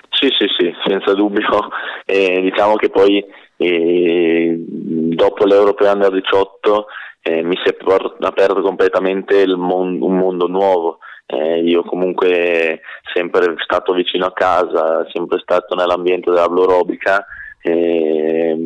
Sì 0.09 0.27
sì 0.37 0.45
sì 0.57 0.73
senza 0.85 1.13
dubbio. 1.13 1.47
Eh, 2.09 2.41
diciamo 2.41 2.75
che 2.75 2.89
poi 2.89 3.23
eh, 3.55 4.55
dopo 4.57 5.45
l'Europeo 5.45 5.91
Under 5.91 6.11
18 6.11 6.85
eh, 7.21 7.43
mi 7.43 7.55
si 7.63 7.69
è 7.69 7.77
aperto 8.21 8.61
completamente 8.61 9.45
mon- 9.45 10.01
un 10.01 10.17
mondo 10.17 10.47
nuovo 10.47 10.97
eh, 11.31 11.61
io 11.61 11.83
comunque 11.83 12.81
sempre 13.13 13.53
stato 13.59 13.93
vicino 13.93 14.25
a 14.25 14.33
casa, 14.33 15.05
sempre 15.13 15.37
stato 15.39 15.75
nell'ambiente 15.75 16.31
della 16.31 16.49
Blorobica. 16.49 17.23
Eh, 17.61 18.57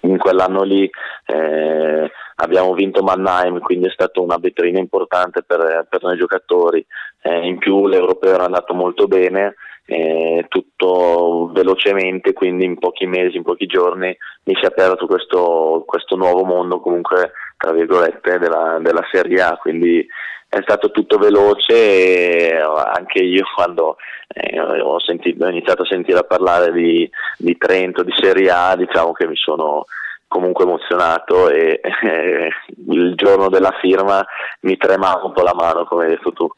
in 0.00 0.16
quell'anno 0.16 0.62
lì 0.62 0.90
eh, 1.26 2.10
abbiamo 2.36 2.72
vinto 2.74 3.02
Mannheim, 3.02 3.60
quindi 3.60 3.86
è 3.86 3.90
stata 3.90 4.20
una 4.20 4.38
vetrina 4.38 4.80
importante 4.80 5.42
per, 5.42 5.86
per 5.88 6.02
noi 6.02 6.16
giocatori. 6.16 6.84
Eh, 7.22 7.46
in 7.46 7.58
più 7.58 7.86
l'Europeo 7.86 8.34
era 8.34 8.44
andato 8.44 8.74
molto 8.74 9.06
bene, 9.06 9.54
eh, 9.86 10.46
tutto 10.48 11.50
velocemente, 11.52 12.32
quindi 12.32 12.64
in 12.64 12.78
pochi 12.78 13.06
mesi, 13.06 13.36
in 13.36 13.44
pochi 13.44 13.66
giorni 13.66 14.16
mi 14.44 14.54
si 14.54 14.62
è 14.62 14.66
aperto 14.66 15.06
questo, 15.06 15.84
questo 15.86 16.16
nuovo 16.16 16.42
mondo 16.44 16.80
comunque 16.80 17.32
tra 17.56 17.72
virgolette 17.72 18.38
della, 18.38 18.78
della 18.80 19.04
Serie 19.10 19.42
A, 19.42 19.56
quindi 19.56 20.06
è 20.48 20.60
stato 20.62 20.90
tutto 20.90 21.18
veloce 21.18 21.74
e 21.74 22.58
anche 22.58 23.18
io 23.18 23.44
quando 23.54 23.96
eh, 24.28 24.60
ho, 24.60 24.98
sentito, 25.00 25.44
ho, 25.44 25.48
iniziato 25.48 25.82
a 25.82 25.86
sentire 25.86 26.24
parlare 26.24 26.72
di, 26.72 27.08
di, 27.36 27.56
Trento, 27.56 28.02
di 28.02 28.12
Serie 28.16 28.50
A, 28.50 28.76
diciamo 28.76 29.12
che 29.12 29.26
mi 29.26 29.36
sono 29.36 29.84
comunque 30.26 30.64
emozionato 30.64 31.48
e 31.48 31.80
eh, 31.82 32.50
il 32.88 33.14
giorno 33.14 33.48
della 33.48 33.76
firma 33.80 34.24
mi 34.60 34.76
tremava 34.76 35.24
un 35.24 35.32
po' 35.32 35.42
la 35.42 35.54
mano 35.54 35.84
come 35.84 36.04
hai 36.04 36.10
detto 36.10 36.32
tu. 36.32 36.48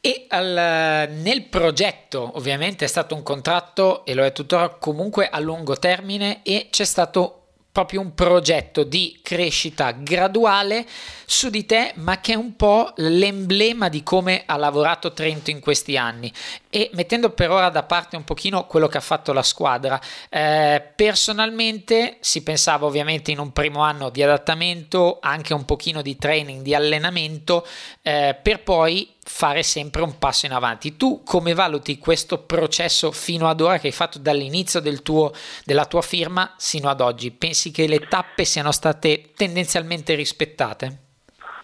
E 0.00 0.26
al, 0.28 1.08
nel 1.10 1.48
progetto 1.50 2.30
ovviamente 2.34 2.84
è 2.84 2.88
stato 2.88 3.16
un 3.16 3.24
contratto 3.24 4.04
e 4.04 4.14
lo 4.14 4.22
è 4.22 4.30
tuttora 4.30 4.68
comunque 4.68 5.28
a 5.28 5.40
lungo 5.40 5.74
termine 5.74 6.40
e 6.44 6.68
c'è 6.70 6.84
stato 6.84 7.37
proprio 7.78 8.00
un 8.00 8.12
progetto 8.12 8.82
di 8.82 9.20
crescita 9.22 9.92
graduale 9.92 10.84
su 11.24 11.48
di 11.48 11.64
te, 11.64 11.92
ma 11.94 12.20
che 12.20 12.32
è 12.32 12.34
un 12.34 12.56
po' 12.56 12.92
l'emblema 12.96 13.88
di 13.88 14.02
come 14.02 14.42
ha 14.46 14.56
lavorato 14.56 15.12
Trento 15.12 15.50
in 15.50 15.60
questi 15.60 15.96
anni. 15.96 16.32
E 16.70 16.90
mettendo 16.94 17.30
per 17.30 17.52
ora 17.52 17.68
da 17.68 17.84
parte 17.84 18.16
un 18.16 18.24
pochino 18.24 18.66
quello 18.66 18.88
che 18.88 18.96
ha 18.96 19.00
fatto 19.00 19.32
la 19.32 19.44
squadra, 19.44 20.00
eh, 20.28 20.82
personalmente 20.96 22.16
si 22.18 22.42
pensava 22.42 22.84
ovviamente 22.84 23.30
in 23.30 23.38
un 23.38 23.52
primo 23.52 23.82
anno 23.82 24.10
di 24.10 24.24
adattamento, 24.24 25.18
anche 25.20 25.54
un 25.54 25.64
pochino 25.64 26.02
di 26.02 26.16
training, 26.16 26.62
di 26.62 26.74
allenamento, 26.74 27.64
eh, 28.02 28.36
per 28.42 28.64
poi 28.64 29.14
fare 29.28 29.62
sempre 29.62 30.02
un 30.02 30.18
passo 30.18 30.46
in 30.46 30.52
avanti. 30.52 30.96
Tu 30.96 31.22
come 31.22 31.52
valuti 31.52 31.98
questo 31.98 32.44
processo 32.44 33.12
fino 33.12 33.46
ad 33.46 33.60
ora 33.60 33.78
che 33.78 33.88
hai 33.88 33.92
fatto 33.92 34.18
dall'inizio 34.18 34.80
del 34.80 35.02
tuo, 35.02 35.30
della 35.64 35.84
tua 35.84 36.00
firma 36.00 36.54
sino 36.56 36.88
ad 36.88 37.00
oggi? 37.00 37.30
Pensi 37.30 37.70
che 37.70 37.86
le 37.86 38.00
tappe 38.08 38.44
siano 38.44 38.72
state 38.72 39.32
tendenzialmente 39.36 40.14
rispettate? 40.14 41.06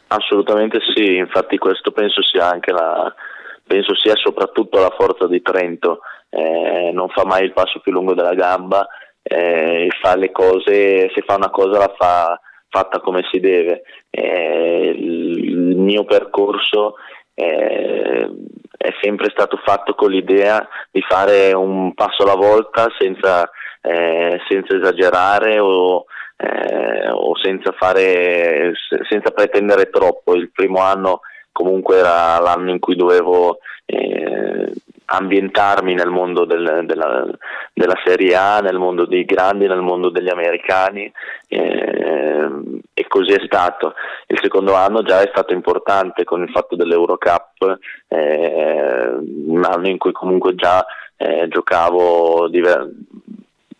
Assolutamente 0.08 0.78
sì, 0.94 1.16
infatti 1.16 1.56
questo 1.56 1.90
penso 1.90 2.22
sia 2.22 2.50
anche 2.50 2.70
la, 2.70 3.12
penso 3.66 3.96
sia 3.96 4.14
soprattutto 4.14 4.78
la 4.78 4.94
forza 4.96 5.26
di 5.26 5.40
Trento, 5.40 6.00
eh, 6.28 6.90
non 6.92 7.08
fa 7.08 7.24
mai 7.24 7.44
il 7.44 7.52
passo 7.52 7.80
più 7.80 7.90
lungo 7.90 8.14
della 8.14 8.34
gamba, 8.34 8.86
eh, 9.22 9.88
fa 10.00 10.16
le 10.16 10.30
cose, 10.30 11.10
se 11.14 11.22
fa 11.26 11.36
una 11.36 11.50
cosa 11.50 11.78
la 11.78 11.94
fa 11.96 12.40
fatta 12.68 13.00
come 13.00 13.26
si 13.30 13.40
deve. 13.40 13.82
Eh, 14.10 14.94
il 14.96 15.76
mio 15.76 16.04
percorso 16.04 16.96
eh, 17.34 18.30
è 18.76 18.90
sempre 19.00 19.30
stato 19.30 19.58
fatto 19.64 19.94
con 19.94 20.10
l'idea 20.10 20.66
di 20.90 21.02
fare 21.08 21.52
un 21.52 21.94
passo 21.94 22.22
alla 22.22 22.34
volta 22.34 22.88
senza, 22.98 23.48
eh, 23.80 24.40
senza 24.48 24.76
esagerare 24.76 25.58
o, 25.58 26.04
eh, 26.36 27.08
o 27.10 27.36
senza, 27.36 27.72
fare, 27.72 28.72
senza, 29.08 29.30
pretendere 29.30 29.90
troppo. 29.90 30.34
Il 30.34 30.50
primo 30.50 30.80
anno 30.80 31.20
comunque 31.50 31.96
era 31.96 32.38
l'anno 32.40 32.70
in 32.70 32.78
cui 32.78 32.96
dovevo 32.96 33.58
eh, 33.86 34.72
ambientarmi 35.06 35.94
nel 35.94 36.08
mondo 36.08 36.44
del, 36.44 36.84
della, 36.86 37.26
della, 37.72 37.94
Serie 38.04 38.34
A, 38.34 38.60
nel 38.60 38.78
mondo 38.78 39.06
dei 39.06 39.24
grandi, 39.24 39.66
nel 39.66 39.80
mondo 39.80 40.10
degli 40.10 40.28
americani 40.28 41.10
eh, 41.48 42.50
e 42.94 43.06
così 43.08 43.32
è 43.32 43.42
stato. 43.44 43.94
Il 44.26 44.38
secondo 44.42 44.74
anno 44.74 45.02
già 45.02 45.20
è 45.20 45.28
stato 45.30 45.52
importante 45.52 46.24
con 46.24 46.42
il 46.42 46.50
fatto 46.50 46.76
dell'Eurocup, 46.76 47.78
eh, 48.08 49.16
un 49.46 49.64
anno 49.64 49.88
in 49.88 49.98
cui 49.98 50.12
comunque 50.12 50.54
già 50.54 50.84
eh, 51.16 51.48
giocavo 51.48 52.48
diver- 52.48 52.90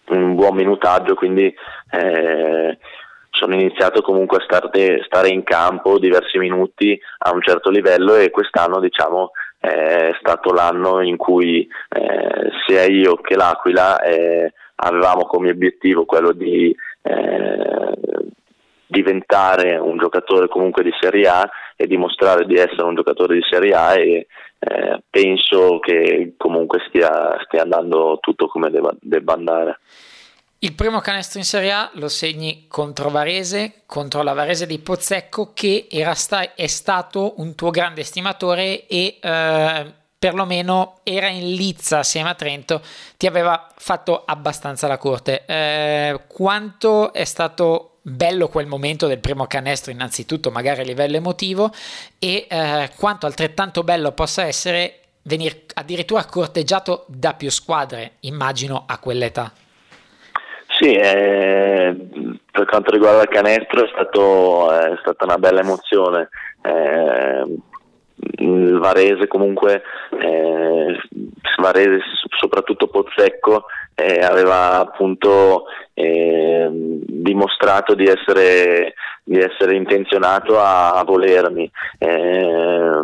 un 0.09 0.35
buon 0.35 0.55
minutaggio, 0.55 1.15
quindi 1.15 1.53
eh, 1.91 2.79
sono 3.31 3.55
iniziato 3.55 4.01
comunque 4.01 4.39
a 4.39 4.45
stare, 4.45 5.03
stare 5.05 5.29
in 5.29 5.43
campo 5.43 5.99
diversi 5.99 6.39
minuti 6.39 6.99
a 7.19 7.33
un 7.33 7.43
certo 7.43 7.69
livello 7.71 8.15
e 8.15 8.31
quest'anno 8.31 8.79
diciamo 8.79 9.33
è 9.65 10.15
stato 10.19 10.53
l'anno 10.53 11.01
in 11.01 11.17
cui 11.17 11.67
eh, 11.89 12.51
sia 12.67 12.85
io 12.85 13.17
che 13.17 13.35
l'Aquila 13.35 14.01
eh, 14.03 14.53
avevamo 14.77 15.25
come 15.25 15.51
obiettivo 15.51 16.05
quello 16.05 16.33
di 16.33 16.75
eh, 17.03 17.95
diventare 18.87 19.77
un 19.77 19.97
giocatore 19.97 20.49
comunque 20.49 20.83
di 20.83 20.93
Serie 21.01 21.29
A 21.29 21.49
e 21.77 21.87
dimostrare 21.87 22.45
di 22.45 22.55
essere 22.55 22.83
un 22.83 22.95
giocatore 22.95 23.35
di 23.35 23.43
Serie 23.49 23.75
A 23.75 23.95
e 23.95 24.27
eh, 24.59 25.03
penso 25.11 25.79
che 25.81 26.35
comunque 26.37 26.81
stia, 26.89 27.37
stia 27.45 27.63
andando 27.63 28.19
tutto 28.21 28.47
come 28.47 28.71
debba, 28.71 28.95
debba 29.01 29.33
andare. 29.33 29.79
Il 30.65 30.73
primo 30.73 31.01
canestro 31.01 31.41
in 31.41 31.45
Serie 31.45 31.73
A 31.73 31.91
lo 31.97 32.09
segni 32.09 32.65
contro 32.69 33.11
Varese, 33.11 33.83
contro 33.85 34.23
la 34.23 34.33
Varese 34.33 34.65
di 34.65 34.79
Pozzecco, 34.79 35.53
che 35.53 35.89
sta- 36.15 36.55
è 36.55 36.67
stato 36.69 37.35
un 37.37 37.55
tuo 37.55 37.69
grande 37.69 38.01
estimatore 38.01 38.87
e 38.87 39.19
eh, 39.21 39.93
perlomeno 40.19 41.01
era 41.03 41.29
in 41.29 41.53
lizza 41.53 41.99
assieme 41.99 42.31
a 42.31 42.35
Trento, 42.35 42.81
ti 43.19 43.27
aveva 43.27 43.69
fatto 43.77 44.23
abbastanza 44.25 44.87
la 44.87 44.97
corte. 44.97 45.45
Eh, 45.45 46.21
quanto 46.29 47.13
è 47.13 47.25
stato 47.25 47.99
bello 48.01 48.49
quel 48.49 48.67
momento 48.67 49.07
del 49.07 49.19
primo 49.19 49.47
canestro, 49.47 49.93
innanzitutto 49.93 50.51
magari 50.51 50.81
a 50.81 50.85
livello 50.85 51.17
emotivo, 51.17 51.75
e 52.19 52.47
eh, 52.49 52.91
quanto 52.97 53.27
altrettanto 53.27 53.83
bello 53.85 54.13
possa 54.13 54.47
essere 54.47 55.01
venire 55.25 55.67
addirittura 55.75 56.25
corteggiato 56.25 57.05
da 57.09 57.35
più 57.35 57.51
squadre, 57.51 58.13
immagino 58.21 58.85
a 58.87 58.97
quell'età. 58.97 59.53
Sì, 60.79 60.93
eh, 60.93 61.97
per 62.51 62.67
quanto 62.67 62.91
riguarda 62.91 63.23
il 63.23 63.29
canestro 63.29 63.85
è, 63.85 63.89
stato, 63.93 64.73
è 64.73 64.97
stata 65.01 65.25
una 65.25 65.39
bella 65.39 65.61
emozione. 65.61 66.29
Eh, 66.63 67.45
il 68.39 68.79
Varese 68.79 69.29
comunque, 69.29 69.83
eh, 70.19 70.99
Varese 71.59 72.01
soprattutto 72.39 72.89
Pozzecco 72.89 73.67
eh, 73.95 74.19
aveva 74.19 74.81
appunto 74.81 75.67
eh, 75.95 76.69
dimostrato 76.71 77.95
di 77.95 78.07
essere, 78.07 78.95
di 79.23 79.39
essere 79.39 79.77
intenzionato 79.77 80.59
a, 80.59 80.95
a 80.95 81.05
volermi. 81.05 81.71
Eh, 81.99 83.01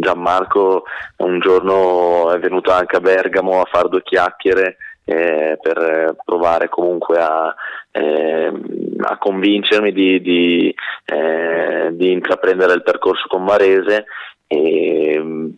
Gianmarco 0.00 0.84
un 1.18 1.38
giorno 1.38 2.32
è 2.32 2.38
venuto 2.38 2.72
anche 2.72 2.96
a 2.96 3.00
Bergamo 3.00 3.60
a 3.60 3.68
fare 3.70 3.88
due 3.88 4.02
chiacchiere 4.02 4.76
eh, 5.08 5.58
per 5.58 6.16
provare 6.22 6.68
comunque 6.68 7.18
a, 7.18 7.54
eh, 7.90 8.52
a 9.00 9.16
convincermi 9.16 9.90
di, 9.90 10.20
di, 10.20 10.74
eh, 11.06 11.88
di, 11.92 12.12
intraprendere 12.12 12.74
il 12.74 12.82
percorso 12.82 13.26
con 13.26 13.46
Varese 13.46 14.04
e 14.46 15.18
mm, 15.18 15.48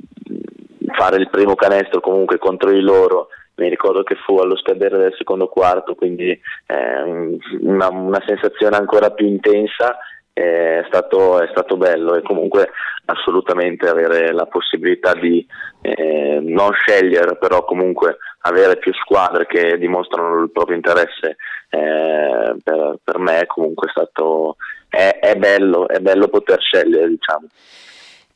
fare 0.93 1.17
il 1.17 1.29
primo 1.31 1.57
canestro 1.57 2.01
comunque 2.01 2.39
contro 2.39 2.71
di 2.71 2.81
loro. 2.81 3.29
Mi 3.57 3.69
ricordo 3.69 4.05
che 4.05 4.15
fu 4.25 4.39
allo 4.39 4.57
scadere 4.57 4.97
del 4.97 5.15
secondo 5.19 5.49
quarto 5.49 5.95
quindi 5.95 6.31
eh, 6.31 7.39
una, 7.61 7.89
una 7.89 8.23
sensazione 8.25 8.77
ancora 8.77 9.11
più 9.11 9.27
intensa 9.27 9.99
è 10.33 10.85
stato, 10.87 11.41
è 11.41 11.49
stato, 11.51 11.77
bello. 11.77 12.15
E 12.15 12.23
comunque 12.23 12.71
assolutamente 13.07 13.89
avere 13.89 14.33
la 14.33 14.47
possibilità 14.47 15.13
di 15.15 15.45
eh, 15.83 16.39
non 16.41 16.73
scegliere, 16.73 17.37
però 17.37 17.65
comunque 17.65 18.19
avere 18.41 18.77
più 18.77 18.93
squadre 18.95 19.47
che 19.47 19.77
dimostrano 19.79 20.43
il 20.43 20.51
proprio 20.51 20.77
interesse 20.77 21.37
eh, 21.69 22.57
per, 22.63 22.99
per, 23.03 23.19
me 23.19 23.45
comunque 23.47 23.89
stato 23.91 24.57
è, 24.89 25.19
è, 25.21 25.37
bello, 25.37 25.89
è 25.89 25.99
bello 25.99 26.29
poter 26.29 26.61
scegliere 26.61 27.09
diciamo. 27.09 27.47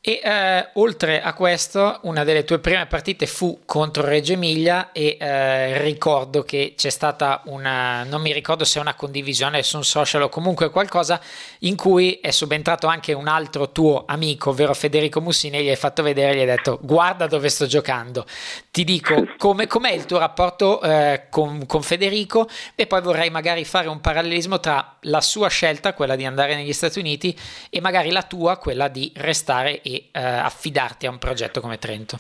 E 0.06 0.20
eh, 0.22 0.68
oltre 0.74 1.22
a 1.22 1.32
questo, 1.32 2.00
una 2.02 2.24
delle 2.24 2.44
tue 2.44 2.58
prime 2.58 2.84
partite 2.84 3.24
fu 3.26 3.60
contro 3.64 4.04
Reggio 4.04 4.34
Emilia 4.34 4.92
e 4.92 5.16
eh, 5.18 5.78
ricordo 5.80 6.42
che 6.42 6.74
c'è 6.76 6.90
stata 6.90 7.40
una, 7.46 8.04
non 8.04 8.20
mi 8.20 8.30
ricordo 8.34 8.66
se 8.66 8.78
una 8.80 8.92
condivisione 8.92 9.62
su 9.62 9.78
un 9.78 9.84
social 9.84 10.20
o 10.20 10.28
comunque 10.28 10.68
qualcosa 10.68 11.18
in 11.60 11.74
cui 11.74 12.18
è 12.20 12.32
subentrato 12.32 12.86
anche 12.86 13.14
un 13.14 13.28
altro 13.28 13.70
tuo 13.70 14.04
amico, 14.06 14.50
ovvero 14.50 14.74
Federico 14.74 15.22
Mussini, 15.22 15.56
e 15.56 15.62
gli 15.62 15.70
hai 15.70 15.76
fatto 15.76 16.02
vedere, 16.02 16.36
gli 16.36 16.40
hai 16.40 16.46
detto 16.54 16.78
guarda 16.82 17.26
dove 17.26 17.48
sto 17.48 17.64
giocando. 17.64 18.26
Ti 18.74 18.82
dico 18.82 19.28
come, 19.38 19.68
com'è 19.68 19.92
il 19.92 20.04
tuo 20.04 20.18
rapporto 20.18 20.82
eh, 20.82 21.26
con, 21.30 21.64
con 21.64 21.82
Federico 21.82 22.48
e 22.74 22.88
poi 22.88 23.00
vorrei 23.02 23.30
magari 23.30 23.64
fare 23.64 23.86
un 23.86 24.00
parallelismo 24.00 24.58
tra 24.58 24.96
la 25.02 25.20
sua 25.20 25.48
scelta, 25.48 25.94
quella 25.94 26.16
di 26.16 26.24
andare 26.24 26.56
negli 26.56 26.72
Stati 26.72 26.98
Uniti, 26.98 27.32
e 27.70 27.80
magari 27.80 28.10
la 28.10 28.22
tua, 28.22 28.58
quella 28.58 28.88
di 28.88 29.12
restare 29.14 29.80
e 29.80 30.08
eh, 30.10 30.20
affidarti 30.20 31.06
a 31.06 31.10
un 31.10 31.18
progetto 31.18 31.60
come 31.60 31.78
Trento? 31.78 32.18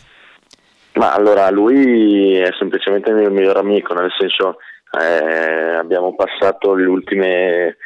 Ma 0.92 1.12
allora 1.12 1.50
lui 1.50 2.36
è 2.36 2.50
semplicemente 2.56 3.10
il 3.10 3.16
mio 3.16 3.30
miglior 3.30 3.56
amico, 3.56 3.92
nel 3.92 4.12
senso 4.16 4.58
eh, 4.96 5.74
abbiamo 5.74 6.14
passato 6.14 6.72
le 6.74 6.86
ultime, 6.86 7.78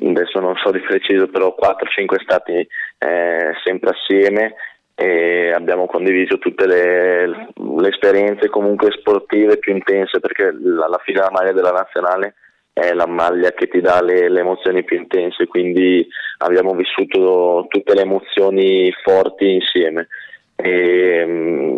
adesso 0.00 0.38
non 0.38 0.54
so 0.62 0.70
di 0.70 0.78
preciso, 0.78 1.26
però 1.26 1.52
4-5 1.60 2.22
stati 2.22 2.52
eh, 2.52 3.50
sempre 3.64 3.90
assieme 3.90 4.54
e 4.94 5.50
abbiamo 5.52 5.86
condiviso 5.86 6.38
tutte 6.38 6.66
le, 6.66 7.26
le, 7.26 7.88
esperienze 7.88 8.48
comunque 8.48 8.92
sportive 8.92 9.58
più 9.58 9.74
intense 9.74 10.20
perché 10.20 10.44
alla 10.44 11.00
fine 11.02 11.18
la 11.18 11.30
maglia 11.32 11.52
della 11.52 11.72
nazionale 11.72 12.34
è 12.72 12.92
la 12.92 13.06
maglia 13.06 13.52
che 13.52 13.68
ti 13.68 13.80
dà 13.80 14.00
le, 14.02 14.28
le, 14.28 14.40
emozioni 14.40 14.82
più 14.84 14.96
intense, 14.98 15.46
quindi 15.46 16.06
abbiamo 16.38 16.74
vissuto 16.74 17.66
tutte 17.68 17.94
le 17.94 18.02
emozioni 18.02 18.92
forti 19.02 19.52
insieme. 19.54 20.08
E, 20.56 21.24
mm, 21.24 21.76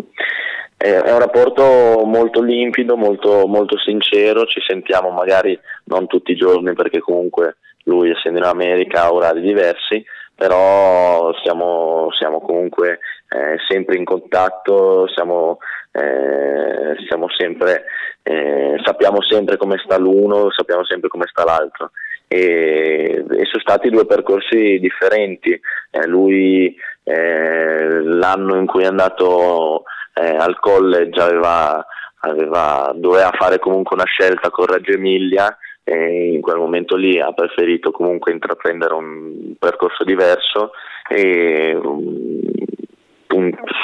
è 0.79 1.11
un 1.11 1.19
rapporto 1.19 2.03
molto 2.05 2.43
limpido, 2.43 2.97
molto, 2.97 3.47
molto 3.47 3.79
sincero, 3.79 4.45
ci 4.45 4.61
sentiamo 4.67 5.11
magari 5.11 5.59
non 5.85 6.07
tutti 6.07 6.33
i 6.33 6.37
giorni 6.37 6.75
perché 6.75 7.01
comunque 7.01 7.57
lui 7.85 8.11
essendo 8.11 8.39
in 8.39 8.45
America 8.45 9.05
ha 9.05 9.13
orari 9.13 9.41
diversi, 9.41 10.05
però 10.37 11.33
siamo, 11.43 12.09
siamo 12.19 12.41
comunque 12.41 12.99
eh, 13.29 13.57
sempre 13.67 13.97
in 13.97 14.05
contatto, 14.05 15.09
siamo, 15.09 15.59
eh, 15.93 16.95
siamo 17.09 17.27
sempre, 17.31 17.85
eh, 18.23 18.79
sappiamo 18.85 19.23
sempre 19.23 19.57
come 19.57 19.81
sta 19.83 19.97
l'uno, 19.97 20.51
sappiamo 20.51 20.85
sempre 20.85 21.09
come 21.09 21.25
sta 21.27 21.43
l'altro. 21.45 21.91
E, 22.29 23.25
e 23.29 23.45
sono 23.45 23.63
stati 23.63 23.89
due 23.89 24.05
percorsi 24.05 24.79
differenti. 24.79 25.59
Eh, 25.91 26.07
lui 26.07 26.77
eh, 27.03 28.03
l'anno 28.03 28.57
in 28.57 28.67
cui 28.67 28.83
è 28.83 28.87
andato 28.87 29.85
eh, 30.13 30.37
al 30.37 30.59
college 30.61 31.19
aveva, 31.19 31.87
aveva, 32.21 32.93
doveva 32.95 33.31
fare 33.39 33.59
comunque 33.59 33.97
una 33.97 34.05
scelta 34.05 34.51
con 34.51 34.67
Reggio 34.67 34.93
Emilia 34.93 35.57
e 35.89 36.33
in 36.33 36.41
quel 36.41 36.57
momento 36.59 36.97
lì 36.97 37.21
ha 37.21 37.33
preferito 37.33 37.93
comunque 37.93 38.33
intraprendere 38.33 38.93
un 38.93 39.55
percorso 39.57 40.03
diverso 40.03 40.73
e 41.09 41.77
um, 41.77 42.41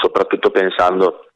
soprattutto 0.00 0.50
pensando 0.50 1.26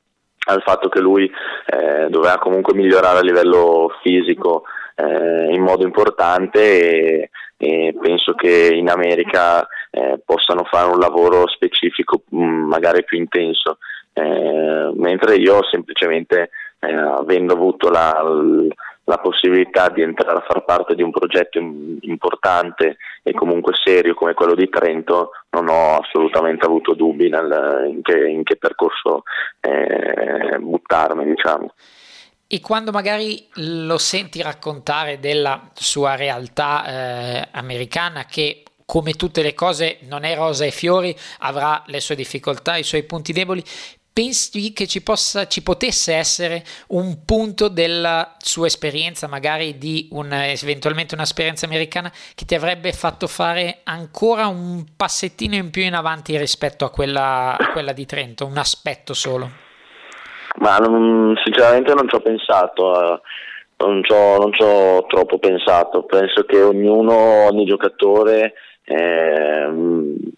al 0.48 0.62
fatto 0.62 0.88
che 0.88 0.98
lui 0.98 1.30
eh, 1.66 2.08
doveva 2.08 2.38
comunque 2.38 2.74
migliorare 2.74 3.18
a 3.18 3.22
livello 3.22 3.92
fisico 4.02 4.64
eh, 4.96 5.54
in 5.54 5.62
modo 5.62 5.84
importante 5.84 6.58
e, 6.58 7.30
e, 7.56 7.94
penso 8.00 8.34
che 8.34 8.70
in 8.72 8.88
America 8.88 9.64
eh, 9.90 10.20
possano 10.24 10.64
fare 10.64 10.90
un 10.90 10.98
lavoro 10.98 11.46
specifico 11.46 12.22
mh, 12.28 12.44
mm, 12.44 12.68
magari 12.68 13.04
più 13.04 13.18
intenso. 13.18 13.78
Eh, 14.12 14.90
mentre 14.94 15.36
io 15.36 15.62
semplicemente 15.70 16.50
eh, 16.80 16.92
avendo 16.92 17.52
avuto 17.52 17.90
la, 17.90 18.12
la 19.08 19.18
possibilità 19.18 19.88
di 19.88 20.02
entrare 20.02 20.38
a 20.38 20.44
far 20.46 20.64
parte 20.64 20.94
di 20.94 21.02
un 21.02 21.10
progetto 21.10 21.58
importante 21.58 22.96
e 23.22 23.32
comunque 23.34 23.72
serio 23.82 24.14
come 24.14 24.34
quello 24.34 24.54
di 24.54 24.68
Trento, 24.68 25.30
non 25.50 25.68
ho 25.68 25.98
assolutamente 25.98 26.66
avuto 26.66 26.94
dubbi 26.94 27.28
nel, 27.28 27.86
in, 27.88 28.02
che, 28.02 28.26
in, 28.26 28.42
che, 28.42 28.56
percorso 28.56 29.22
eh, 29.60 30.58
buttarmi, 30.58 31.24
diciamo. 31.24 31.72
E 32.48 32.60
quando 32.60 32.90
magari 32.90 33.46
lo 33.54 33.98
senti 33.98 34.42
raccontare 34.42 35.18
della 35.18 35.70
sua 35.74 36.16
realtà 36.16 36.84
eh, 36.86 37.48
americana 37.52 38.24
che 38.24 38.62
come 38.84 39.14
tutte 39.14 39.42
le 39.42 39.54
cose 39.54 39.98
non 40.02 40.24
è 40.24 40.34
rosa 40.36 40.64
e 40.64 40.70
fiori, 40.70 41.14
avrà 41.40 41.82
le 41.86 42.00
sue 42.00 42.14
difficoltà, 42.14 42.76
i 42.76 42.84
suoi 42.84 43.02
punti 43.02 43.32
deboli, 43.32 43.62
pensi 44.16 44.72
che 44.72 44.86
ci, 44.86 45.02
possa, 45.02 45.46
ci 45.46 45.62
potesse 45.62 46.14
essere 46.14 46.62
un 46.88 47.18
punto 47.26 47.68
della 47.68 48.36
sua 48.38 48.64
esperienza, 48.64 49.28
magari 49.28 49.76
di 49.76 50.08
un, 50.12 50.32
eventualmente 50.32 51.14
un'esperienza 51.14 51.66
americana, 51.66 52.10
che 52.34 52.46
ti 52.46 52.54
avrebbe 52.54 52.92
fatto 52.92 53.26
fare 53.26 53.80
ancora 53.84 54.46
un 54.46 54.86
passettino 54.96 55.54
in 55.54 55.70
più 55.70 55.82
in 55.82 55.92
avanti 55.92 56.34
rispetto 56.38 56.86
a 56.86 56.90
quella, 56.90 57.58
a 57.58 57.72
quella 57.72 57.92
di 57.92 58.06
Trento, 58.06 58.46
un 58.46 58.56
aspetto 58.56 59.12
solo? 59.12 59.50
Ma 60.60 60.78
non, 60.78 61.38
sinceramente 61.44 61.92
non 61.92 62.08
ci 62.08 62.14
ho 62.14 62.20
pensato. 62.20 62.98
Eh. 62.98 63.20
Non 63.84 64.02
ci, 64.02 64.12
ho, 64.12 64.38
non 64.38 64.50
ci 64.54 64.62
ho 64.62 65.04
troppo 65.06 65.38
pensato, 65.38 66.04
penso 66.04 66.44
che 66.44 66.62
ognuno, 66.62 67.44
ogni 67.50 67.66
giocatore 67.66 68.54
eh, 68.82 69.68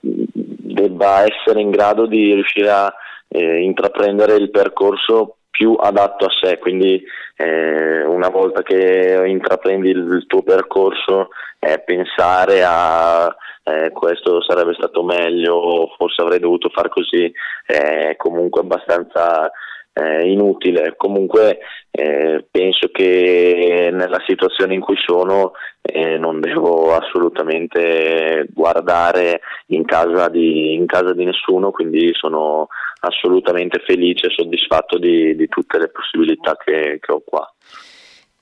debba 0.00 1.22
essere 1.24 1.60
in 1.60 1.70
grado 1.70 2.06
di 2.06 2.34
riuscire 2.34 2.70
a 2.70 2.92
eh, 3.28 3.62
intraprendere 3.62 4.34
il 4.34 4.50
percorso 4.50 5.36
più 5.50 5.74
adatto 5.78 6.26
a 6.26 6.30
sé, 6.40 6.58
quindi 6.58 7.02
eh, 7.36 8.04
una 8.04 8.28
volta 8.28 8.62
che 8.62 9.22
intraprendi 9.26 9.90
il, 9.90 10.24
tuo 10.26 10.42
percorso 10.42 11.28
eh, 11.58 11.80
pensare 11.80 12.62
a 12.64 13.34
eh, 13.64 13.90
questo 13.90 14.40
sarebbe 14.42 14.74
stato 14.74 15.02
meglio, 15.02 15.92
forse 15.96 16.22
avrei 16.22 16.38
dovuto 16.38 16.70
far 16.70 16.88
così, 16.88 17.30
è 17.66 18.14
comunque 18.16 18.60
abbastanza 18.60 19.50
eh, 19.98 20.30
inutile. 20.30 20.94
Comunque 20.96 21.58
eh, 21.90 22.46
penso 22.50 22.88
che 22.92 23.90
nella 23.92 24.22
situazione 24.26 24.74
in 24.74 24.80
cui 24.80 24.96
sono 25.04 25.52
eh, 25.82 26.16
non 26.18 26.40
devo 26.40 26.94
assolutamente 26.94 28.46
guardare 28.52 29.40
in 29.66 29.84
casa, 29.84 30.28
di, 30.28 30.74
in 30.74 30.86
casa, 30.86 31.12
di, 31.12 31.24
nessuno, 31.24 31.70
quindi 31.70 32.10
sono 32.14 32.68
assolutamente 33.00 33.82
felice 33.86 34.26
e 34.26 34.30
soddisfatto 34.30 34.98
di, 34.98 35.36
di 35.36 35.48
tutte 35.48 35.78
le 35.78 35.88
possibilità 35.88 36.56
che, 36.56 36.98
che 37.00 37.12
ho 37.12 37.22
qua. 37.24 37.52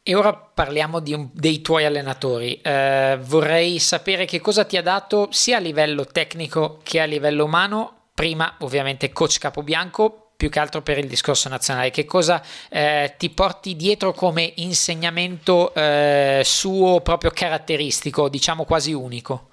E 0.08 0.14
ora 0.14 0.32
parliamo 0.34 1.02
un, 1.04 1.28
dei 1.32 1.60
tuoi 1.60 1.84
allenatori. 1.84 2.60
Eh, 2.62 3.18
vorrei 3.22 3.80
sapere 3.80 4.24
che 4.24 4.40
cosa 4.40 4.64
ti 4.64 4.76
ha 4.76 4.82
dato 4.82 5.26
sia 5.30 5.56
a 5.56 5.60
livello 5.60 6.04
tecnico 6.04 6.78
che 6.84 7.00
a 7.00 7.06
livello 7.06 7.44
umano. 7.44 7.92
Prima, 8.14 8.54
ovviamente, 8.60 9.12
coach 9.12 9.38
Capobianco, 9.38 10.30
più 10.36 10.48
che 10.48 10.60
altro 10.60 10.80
per 10.80 10.98
il 10.98 11.08
discorso 11.08 11.48
nazionale. 11.48 11.90
Che 11.90 12.04
cosa 12.04 12.40
eh, 12.70 13.14
ti 13.18 13.30
porti 13.30 13.74
dietro 13.74 14.12
come 14.12 14.52
insegnamento 14.56 15.74
eh, 15.74 16.42
suo 16.44 17.00
proprio 17.00 17.32
caratteristico, 17.34 18.28
diciamo 18.28 18.64
quasi 18.64 18.92
unico? 18.92 19.48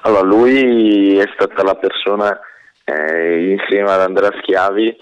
Allora, 0.00 0.22
lui 0.22 1.18
è 1.18 1.28
stata 1.34 1.62
la 1.62 1.74
persona 1.74 2.40
eh, 2.86 3.50
insieme 3.50 3.90
ad 3.90 4.00
Andrea 4.00 4.32
Schiavi 4.40 4.96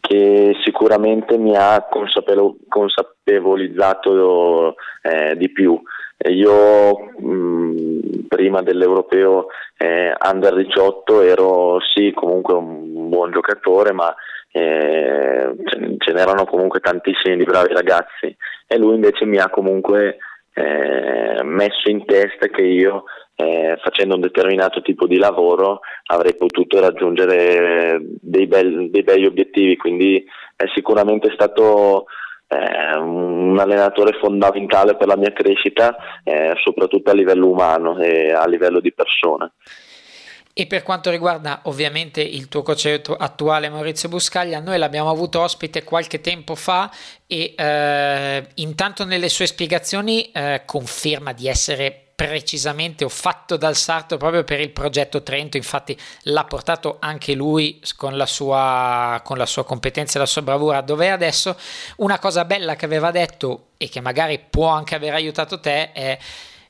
che 0.00 0.56
sicuramente 0.64 1.38
mi 1.38 1.56
ha 1.56 1.86
consapevolizzato 2.68 4.74
eh, 5.02 5.36
di 5.36 5.50
più. 5.50 5.80
Io 6.28 6.98
mh, 7.18 8.26
prima 8.28 8.62
dell'europeo 8.62 9.46
eh, 9.76 10.14
under 10.32 10.54
18 10.54 11.22
ero 11.22 11.78
sì 11.94 12.12
comunque 12.14 12.54
un 12.54 13.08
buon 13.08 13.32
giocatore 13.32 13.92
ma 13.92 14.14
eh, 14.52 15.54
ce 15.98 16.12
n'erano 16.12 16.44
comunque 16.46 16.80
tantissimi 16.80 17.36
di 17.36 17.44
bravi 17.44 17.74
ragazzi 17.74 18.34
e 18.66 18.78
lui 18.78 18.94
invece 18.94 19.26
mi 19.26 19.38
ha 19.38 19.50
comunque 19.50 20.16
eh, 20.54 21.42
messo 21.42 21.90
in 21.90 22.06
testa 22.06 22.46
che 22.46 22.62
io 22.62 23.04
eh, 23.36 23.78
facendo 23.82 24.14
un 24.14 24.22
determinato 24.22 24.80
tipo 24.80 25.06
di 25.06 25.18
lavoro 25.18 25.80
avrei 26.06 26.34
potuto 26.34 26.80
raggiungere 26.80 28.00
dei, 28.20 28.46
be- 28.46 28.88
dei 28.90 29.02
begli 29.02 29.26
obiettivi, 29.26 29.76
quindi 29.76 30.24
è 30.56 30.64
sicuramente 30.74 31.30
stato 31.34 32.06
eh, 32.48 32.96
un 32.96 33.58
allenatore 33.58 34.18
fondamentale 34.18 34.96
per 34.96 35.06
la 35.06 35.16
mia 35.16 35.32
crescita, 35.32 35.96
eh, 36.24 36.54
soprattutto 36.62 37.10
a 37.10 37.14
livello 37.14 37.48
umano 37.48 37.98
e 37.98 38.32
a 38.32 38.46
livello 38.46 38.80
di 38.80 38.92
persona. 38.92 39.50
E 40.58 40.66
per 40.66 40.82
quanto 40.82 41.10
riguarda 41.10 41.60
ovviamente 41.64 42.22
il 42.22 42.48
tuo 42.48 42.62
coach 42.62 43.02
attuale 43.18 43.68
Maurizio 43.68 44.08
Buscaglia, 44.08 44.58
noi 44.58 44.78
l'abbiamo 44.78 45.10
avuto 45.10 45.42
ospite 45.42 45.84
qualche 45.84 46.22
tempo 46.22 46.54
fa 46.54 46.90
e 47.26 47.52
eh, 47.54 48.46
intanto 48.54 49.04
nelle 49.04 49.28
sue 49.28 49.44
spiegazioni 49.44 50.30
eh, 50.32 50.62
conferma 50.64 51.34
di 51.34 51.46
essere 51.46 52.05
precisamente 52.16 53.04
o 53.04 53.10
fatto 53.10 53.58
dal 53.58 53.76
Sarto 53.76 54.16
proprio 54.16 54.42
per 54.42 54.58
il 54.58 54.70
progetto 54.70 55.22
Trento, 55.22 55.58
infatti 55.58 55.96
l'ha 56.22 56.44
portato 56.44 56.96
anche 56.98 57.34
lui 57.34 57.80
con 57.94 58.16
la 58.16 58.24
sua, 58.24 59.20
con 59.22 59.36
la 59.36 59.44
sua 59.44 59.64
competenza 59.64 60.16
e 60.16 60.20
la 60.20 60.26
sua 60.26 60.40
bravura 60.40 60.80
dove 60.80 61.06
è 61.06 61.10
adesso. 61.10 61.56
Una 61.96 62.18
cosa 62.18 62.46
bella 62.46 62.74
che 62.74 62.86
aveva 62.86 63.10
detto 63.10 63.66
e 63.76 63.90
che 63.90 64.00
magari 64.00 64.38
può 64.38 64.68
anche 64.68 64.94
aver 64.94 65.12
aiutato 65.12 65.60
te 65.60 65.92
è 65.92 66.18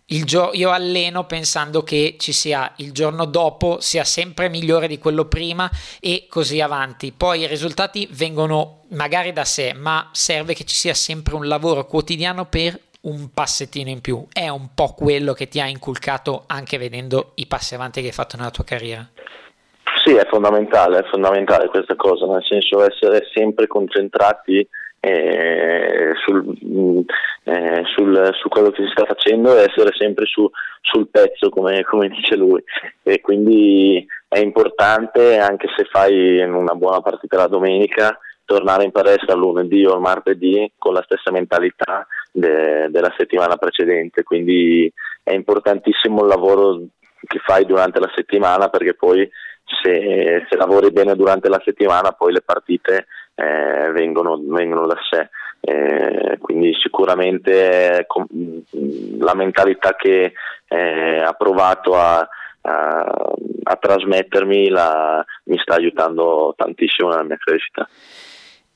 Gio- 0.08 0.52
io 0.52 0.70
alleno 0.70 1.26
pensando 1.26 1.82
che 1.82 2.14
ci 2.16 2.32
sia 2.32 2.72
il 2.76 2.92
giorno 2.92 3.24
dopo 3.24 3.78
sia 3.80 4.04
sempre 4.04 4.48
migliore 4.48 4.86
di 4.86 4.98
quello 4.98 5.24
prima 5.24 5.68
e 5.98 6.26
così 6.30 6.60
avanti. 6.60 7.10
Poi 7.10 7.40
i 7.40 7.46
risultati 7.48 8.06
vengono 8.12 8.82
magari 8.90 9.32
da 9.32 9.44
sé, 9.44 9.72
ma 9.72 10.08
serve 10.12 10.54
che 10.54 10.64
ci 10.64 10.76
sia 10.76 10.94
sempre 10.94 11.34
un 11.34 11.48
lavoro 11.48 11.86
quotidiano 11.86 12.46
per 12.46 12.80
un 13.06 13.30
passettino 13.32 13.90
in 13.90 14.00
più. 14.00 14.24
È 14.32 14.48
un 14.48 14.68
po' 14.74 14.94
quello 14.96 15.32
che 15.32 15.48
ti 15.48 15.60
ha 15.60 15.66
inculcato 15.66 16.44
anche 16.46 16.78
vedendo 16.78 17.32
i 17.36 17.46
passi 17.46 17.74
avanti 17.74 18.00
che 18.00 18.08
hai 18.08 18.12
fatto 18.12 18.36
nella 18.36 18.50
tua 18.50 18.64
carriera. 18.64 19.06
Sì, 20.04 20.14
è 20.14 20.26
fondamentale, 20.28 20.98
è 20.98 21.08
fondamentale 21.10 21.68
questa 21.68 21.96
cosa, 21.96 22.26
nel 22.26 22.44
senso 22.44 22.84
essere 22.84 23.28
sempre 23.32 23.66
concentrati 23.66 24.66
eh, 25.00 26.12
sul, 26.24 26.44
mm, 26.64 27.00
eh, 27.44 27.82
sul, 27.94 28.30
su 28.40 28.48
quello 28.48 28.70
che 28.70 28.84
si 28.84 28.90
sta 28.92 29.04
facendo 29.04 29.56
e 29.56 29.62
essere 29.62 29.90
sempre 29.96 30.26
su, 30.26 30.48
sul 30.80 31.08
pezzo, 31.08 31.48
come, 31.48 31.82
come, 31.82 32.08
dice 32.08 32.36
lui. 32.36 32.62
E 33.02 33.20
quindi 33.20 34.06
è 34.28 34.38
importante, 34.38 35.38
anche 35.38 35.68
se 35.76 35.84
fai 35.90 36.40
una 36.40 36.74
buona 36.74 37.00
partita 37.00 37.36
la 37.36 37.48
domenica, 37.48 38.18
tornare 38.44 38.84
in 38.84 38.92
palestra 38.92 39.34
lunedì 39.34 39.84
o 39.84 39.98
martedì 39.98 40.70
con 40.78 40.92
la 40.92 41.02
stessa 41.04 41.32
mentalità 41.32 42.06
de, 42.36 42.88
della 42.90 43.12
settimana 43.16 43.56
precedente, 43.56 44.22
quindi 44.22 44.92
è 45.22 45.32
importantissimo 45.32 46.22
il 46.22 46.28
lavoro 46.28 46.82
che 47.26 47.40
fai 47.44 47.64
durante 47.64 47.98
la 47.98 48.10
settimana 48.14 48.68
perché 48.68 48.94
poi 48.94 49.28
se, 49.82 50.46
se 50.48 50.56
lavori 50.56 50.92
bene 50.92 51.16
durante 51.16 51.48
la 51.48 51.60
settimana 51.64 52.12
poi 52.12 52.32
le 52.32 52.42
partite 52.42 53.06
eh, 53.34 53.90
vengono, 53.92 54.40
vengono, 54.44 54.86
da 54.86 54.96
sé. 55.10 55.28
Eh, 55.60 56.38
quindi 56.38 56.72
sicuramente 56.80 57.98
eh, 57.98 58.06
com- 58.06 58.28
la 59.18 59.34
mentalità 59.34 59.96
che 59.96 60.32
eh, 60.68 61.18
ha 61.18 61.32
provato 61.32 61.96
a, 61.96 62.18
a, 62.60 63.34
a 63.64 63.76
trasmettermi 63.76 64.68
la, 64.68 65.24
mi 65.44 65.58
sta 65.58 65.74
aiutando 65.74 66.54
tantissimo 66.56 67.08
nella 67.08 67.24
mia 67.24 67.38
crescita. 67.38 67.88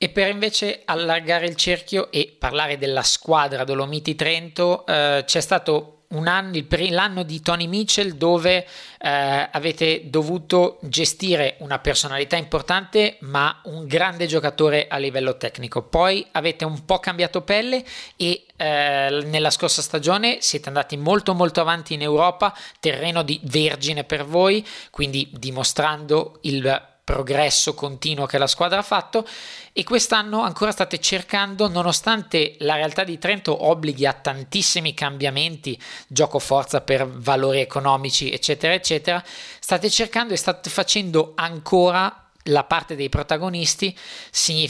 E 0.03 0.09
per 0.09 0.29
invece 0.29 0.81
allargare 0.85 1.45
il 1.45 1.55
cerchio 1.55 2.11
e 2.11 2.35
parlare 2.35 2.79
della 2.79 3.03
squadra 3.03 3.63
Dolomiti 3.63 4.15
Trento, 4.15 4.83
eh, 4.87 5.21
c'è 5.27 5.39
stato 5.39 6.05
anno, 6.23 6.59
l'anno 6.89 7.21
di 7.21 7.39
Tony 7.39 7.67
Mitchell 7.67 8.13
dove 8.13 8.65
eh, 8.99 9.49
avete 9.51 10.09
dovuto 10.09 10.79
gestire 10.81 11.57
una 11.59 11.77
personalità 11.77 12.35
importante 12.35 13.17
ma 13.19 13.61
un 13.65 13.85
grande 13.85 14.25
giocatore 14.25 14.87
a 14.87 14.97
livello 14.97 15.37
tecnico. 15.37 15.83
Poi 15.83 16.25
avete 16.31 16.65
un 16.65 16.83
po' 16.83 16.97
cambiato 16.97 17.43
pelle 17.43 17.83
e 18.15 18.45
eh, 18.55 19.23
nella 19.23 19.51
scorsa 19.51 19.83
stagione 19.83 20.37
siete 20.41 20.67
andati 20.67 20.97
molto 20.97 21.35
molto 21.35 21.61
avanti 21.61 21.93
in 21.93 22.01
Europa, 22.01 22.57
terreno 22.79 23.21
di 23.21 23.39
vergine 23.43 24.03
per 24.03 24.25
voi, 24.25 24.65
quindi 24.89 25.29
dimostrando 25.31 26.39
il 26.41 26.89
progresso 27.11 27.73
continuo 27.73 28.25
che 28.25 28.37
la 28.37 28.47
squadra 28.47 28.79
ha 28.79 28.83
fatto 28.83 29.27
e 29.73 29.83
quest'anno 29.83 30.43
ancora 30.43 30.71
state 30.71 30.97
cercando, 30.99 31.67
nonostante 31.67 32.55
la 32.59 32.75
realtà 32.75 33.03
di 33.03 33.17
Trento 33.17 33.67
obblighi 33.67 34.05
a 34.05 34.13
tantissimi 34.13 34.93
cambiamenti, 34.93 35.77
gioco 36.07 36.39
forza 36.39 36.79
per 36.79 37.05
valori 37.05 37.59
economici, 37.59 38.31
eccetera, 38.31 38.73
eccetera, 38.73 39.21
state 39.59 39.89
cercando 39.89 40.33
e 40.33 40.37
state 40.37 40.69
facendo 40.69 41.33
ancora 41.35 42.15
la 42.45 42.63
parte 42.63 42.95
dei 42.95 43.09
protagonisti, 43.09 43.95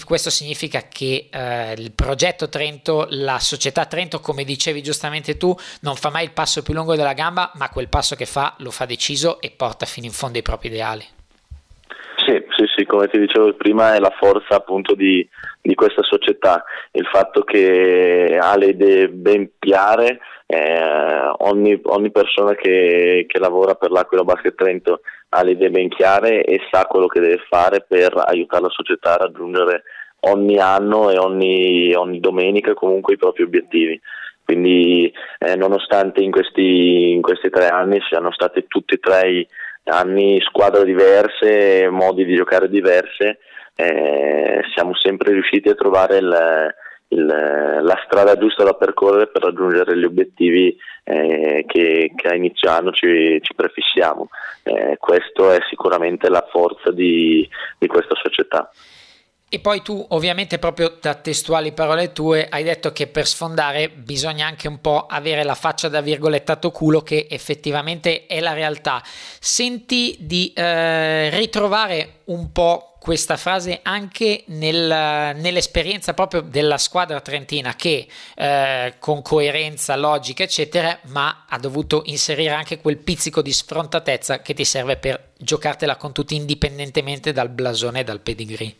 questo 0.03 0.29
significa 0.31 0.87
che 0.87 1.29
eh, 1.31 1.73
il 1.77 1.91
progetto 1.91 2.49
Trento, 2.49 3.05
la 3.11 3.39
società 3.39 3.85
Trento, 3.85 4.19
come 4.19 4.43
dicevi 4.43 4.81
giustamente 4.81 5.37
tu, 5.37 5.55
non 5.81 5.95
fa 5.95 6.09
mai 6.09 6.23
il 6.23 6.31
passo 6.31 6.63
più 6.63 6.73
lungo 6.73 6.95
della 6.95 7.13
gamba, 7.13 7.51
ma 7.55 7.69
quel 7.69 7.87
passo 7.87 8.15
che 8.15 8.25
fa 8.25 8.55
lo 8.57 8.71
fa 8.71 8.85
deciso 8.85 9.39
e 9.39 9.51
porta 9.51 9.85
fino 9.85 10.07
in 10.07 10.11
fondo 10.11 10.39
i 10.39 10.41
propri 10.41 10.69
ideali. 10.69 11.07
Sì, 12.61 12.67
sì, 12.75 12.85
come 12.85 13.07
ti 13.07 13.17
dicevo 13.17 13.51
prima 13.53 13.95
è 13.95 13.99
la 13.99 14.13
forza 14.15 14.55
appunto 14.55 14.93
di, 14.93 15.27
di 15.61 15.73
questa 15.73 16.03
società, 16.03 16.63
il 16.91 17.07
fatto 17.07 17.41
che 17.41 18.37
ha 18.39 18.55
le 18.55 18.67
idee 18.67 19.09
ben 19.09 19.53
chiare, 19.57 20.19
eh, 20.45 21.33
ogni, 21.39 21.79
ogni, 21.85 22.11
persona 22.11 22.53
che, 22.53 23.25
che, 23.27 23.39
lavora 23.39 23.73
per 23.73 23.89
l'Aquila 23.89 24.23
Basket 24.23 24.53
Trento 24.53 25.01
ha 25.29 25.41
le 25.41 25.51
idee 25.51 25.71
ben 25.71 25.89
chiare 25.89 26.43
e 26.43 26.59
sa 26.69 26.85
quello 26.85 27.07
che 27.07 27.19
deve 27.19 27.43
fare 27.49 27.83
per 27.87 28.13
aiutare 28.27 28.63
la 28.63 28.69
società 28.69 29.15
a 29.15 29.23
raggiungere 29.23 29.83
ogni 30.19 30.59
anno 30.59 31.09
e 31.09 31.17
ogni, 31.17 31.95
ogni 31.95 32.19
domenica 32.19 32.75
comunque 32.75 33.15
i 33.15 33.17
propri 33.17 33.41
obiettivi. 33.41 33.99
Quindi 34.43 35.11
eh, 35.39 35.55
nonostante 35.55 36.21
in 36.21 36.29
questi, 36.29 37.11
in 37.11 37.21
questi 37.21 37.49
tre 37.49 37.69
anni 37.69 37.99
siano 38.07 38.31
state 38.31 38.67
tutti 38.67 38.95
e 38.95 38.99
tre 38.99 39.47
anni, 39.85 40.39
squadre 40.41 40.85
diverse, 40.85 41.87
modi 41.89 42.25
di 42.25 42.35
giocare 42.35 42.69
diverse, 42.69 43.39
eh, 43.75 44.61
siamo 44.73 44.95
sempre 44.95 45.31
riusciti 45.31 45.69
a 45.69 45.75
trovare 45.75 46.17
il, 46.17 46.73
il, 47.09 47.25
la 47.25 48.01
strada 48.05 48.37
giusta 48.37 48.63
da 48.63 48.73
percorrere 48.73 49.27
per 49.27 49.43
raggiungere 49.43 49.97
gli 49.97 50.03
obiettivi 50.03 50.75
eh, 51.03 51.63
che, 51.67 52.11
che, 52.15 52.27
a 52.27 52.35
inizio 52.35 52.69
anno 52.69 52.91
ci, 52.91 53.39
ci 53.41 53.53
prefissiamo. 53.55 54.29
Eh, 54.63 54.97
questo 54.99 55.51
è 55.51 55.59
sicuramente 55.69 56.29
la 56.29 56.45
forza 56.51 56.91
di, 56.91 57.47
di 57.77 57.87
questa 57.87 58.15
società. 58.15 58.69
E 59.53 59.59
poi 59.59 59.81
tu, 59.81 60.05
ovviamente, 60.11 60.59
proprio 60.59 60.97
da 61.01 61.13
testuali 61.13 61.73
parole 61.73 62.13
tue, 62.13 62.47
hai 62.49 62.63
detto 62.63 62.93
che 62.93 63.07
per 63.07 63.27
sfondare 63.27 63.89
bisogna 63.89 64.47
anche 64.47 64.69
un 64.69 64.79
po' 64.79 65.07
avere 65.07 65.43
la 65.43 65.55
faccia 65.55 65.89
da 65.89 65.99
virgolettato 65.99 66.71
culo, 66.71 67.01
che 67.01 67.27
effettivamente 67.29 68.27
è 68.27 68.39
la 68.39 68.53
realtà. 68.53 69.03
Senti 69.41 70.15
di 70.21 70.53
eh, 70.55 71.29
ritrovare 71.31 72.19
un 72.27 72.53
po' 72.53 72.95
questa 72.97 73.35
frase 73.35 73.81
anche 73.83 74.45
nel, 74.45 75.35
nell'esperienza 75.35 76.13
proprio 76.13 76.39
della 76.39 76.77
squadra 76.77 77.19
trentina 77.19 77.75
che 77.75 78.07
eh, 78.35 78.93
con 78.99 79.21
coerenza, 79.21 79.97
logica, 79.97 80.43
eccetera, 80.43 80.97
ma 81.07 81.43
ha 81.49 81.59
dovuto 81.59 82.03
inserire 82.05 82.53
anche 82.53 82.79
quel 82.79 82.99
pizzico 82.99 83.41
di 83.41 83.51
sfrontatezza 83.51 84.41
che 84.41 84.53
ti 84.53 84.63
serve 84.63 84.95
per 84.95 85.31
giocartela 85.37 85.97
con 85.97 86.13
tutti 86.13 86.35
indipendentemente 86.35 87.33
dal 87.33 87.49
blasone 87.49 87.99
e 87.99 88.03
dal 88.05 88.21
pedigree. 88.21 88.75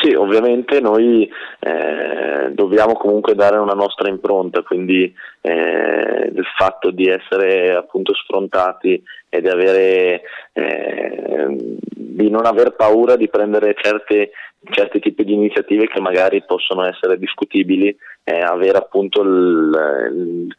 Sì, 0.00 0.14
ovviamente 0.14 0.80
noi 0.80 1.28
eh, 1.58 2.52
dobbiamo 2.52 2.92
comunque 2.92 3.34
dare 3.34 3.56
una 3.56 3.72
nostra 3.72 4.08
impronta, 4.08 4.62
quindi 4.62 5.12
eh, 5.40 6.30
il 6.32 6.44
fatto 6.56 6.90
di 6.90 7.08
essere 7.08 7.74
appunto 7.74 8.14
sfrontati 8.14 9.02
e 9.28 9.40
di, 9.40 9.48
avere, 9.48 10.22
eh, 10.52 11.56
di 11.90 12.30
non 12.30 12.46
aver 12.46 12.76
paura 12.76 13.16
di 13.16 13.28
prendere 13.28 13.74
certe, 13.76 14.30
certi 14.70 15.00
tipi 15.00 15.24
di 15.24 15.32
iniziative 15.32 15.88
che 15.88 16.00
magari 16.00 16.44
possono 16.44 16.84
essere 16.84 17.18
discutibili, 17.18 17.96
avere 18.24 18.76
appunto 18.76 19.22
il, 19.22 20.10
il 20.12 20.54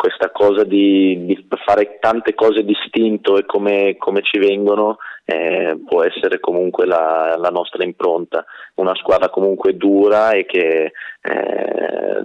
questa 0.00 0.30
cosa 0.30 0.64
di, 0.64 1.26
di, 1.26 1.46
fare 1.62 1.98
tante 2.00 2.34
cose 2.34 2.64
distinto 2.64 3.36
e 3.36 3.44
come, 3.44 3.96
come 3.98 4.22
ci 4.22 4.38
vengono 4.38 4.96
eh, 5.24 5.78
può 5.86 6.02
essere 6.02 6.40
comunque 6.40 6.86
la, 6.86 7.36
la, 7.38 7.50
nostra 7.50 7.84
impronta. 7.84 8.44
Una 8.74 8.94
squadra 8.96 9.28
comunque 9.28 9.76
dura 9.76 10.30
e 10.32 10.44
che 10.46 10.92
eh, 11.22 12.24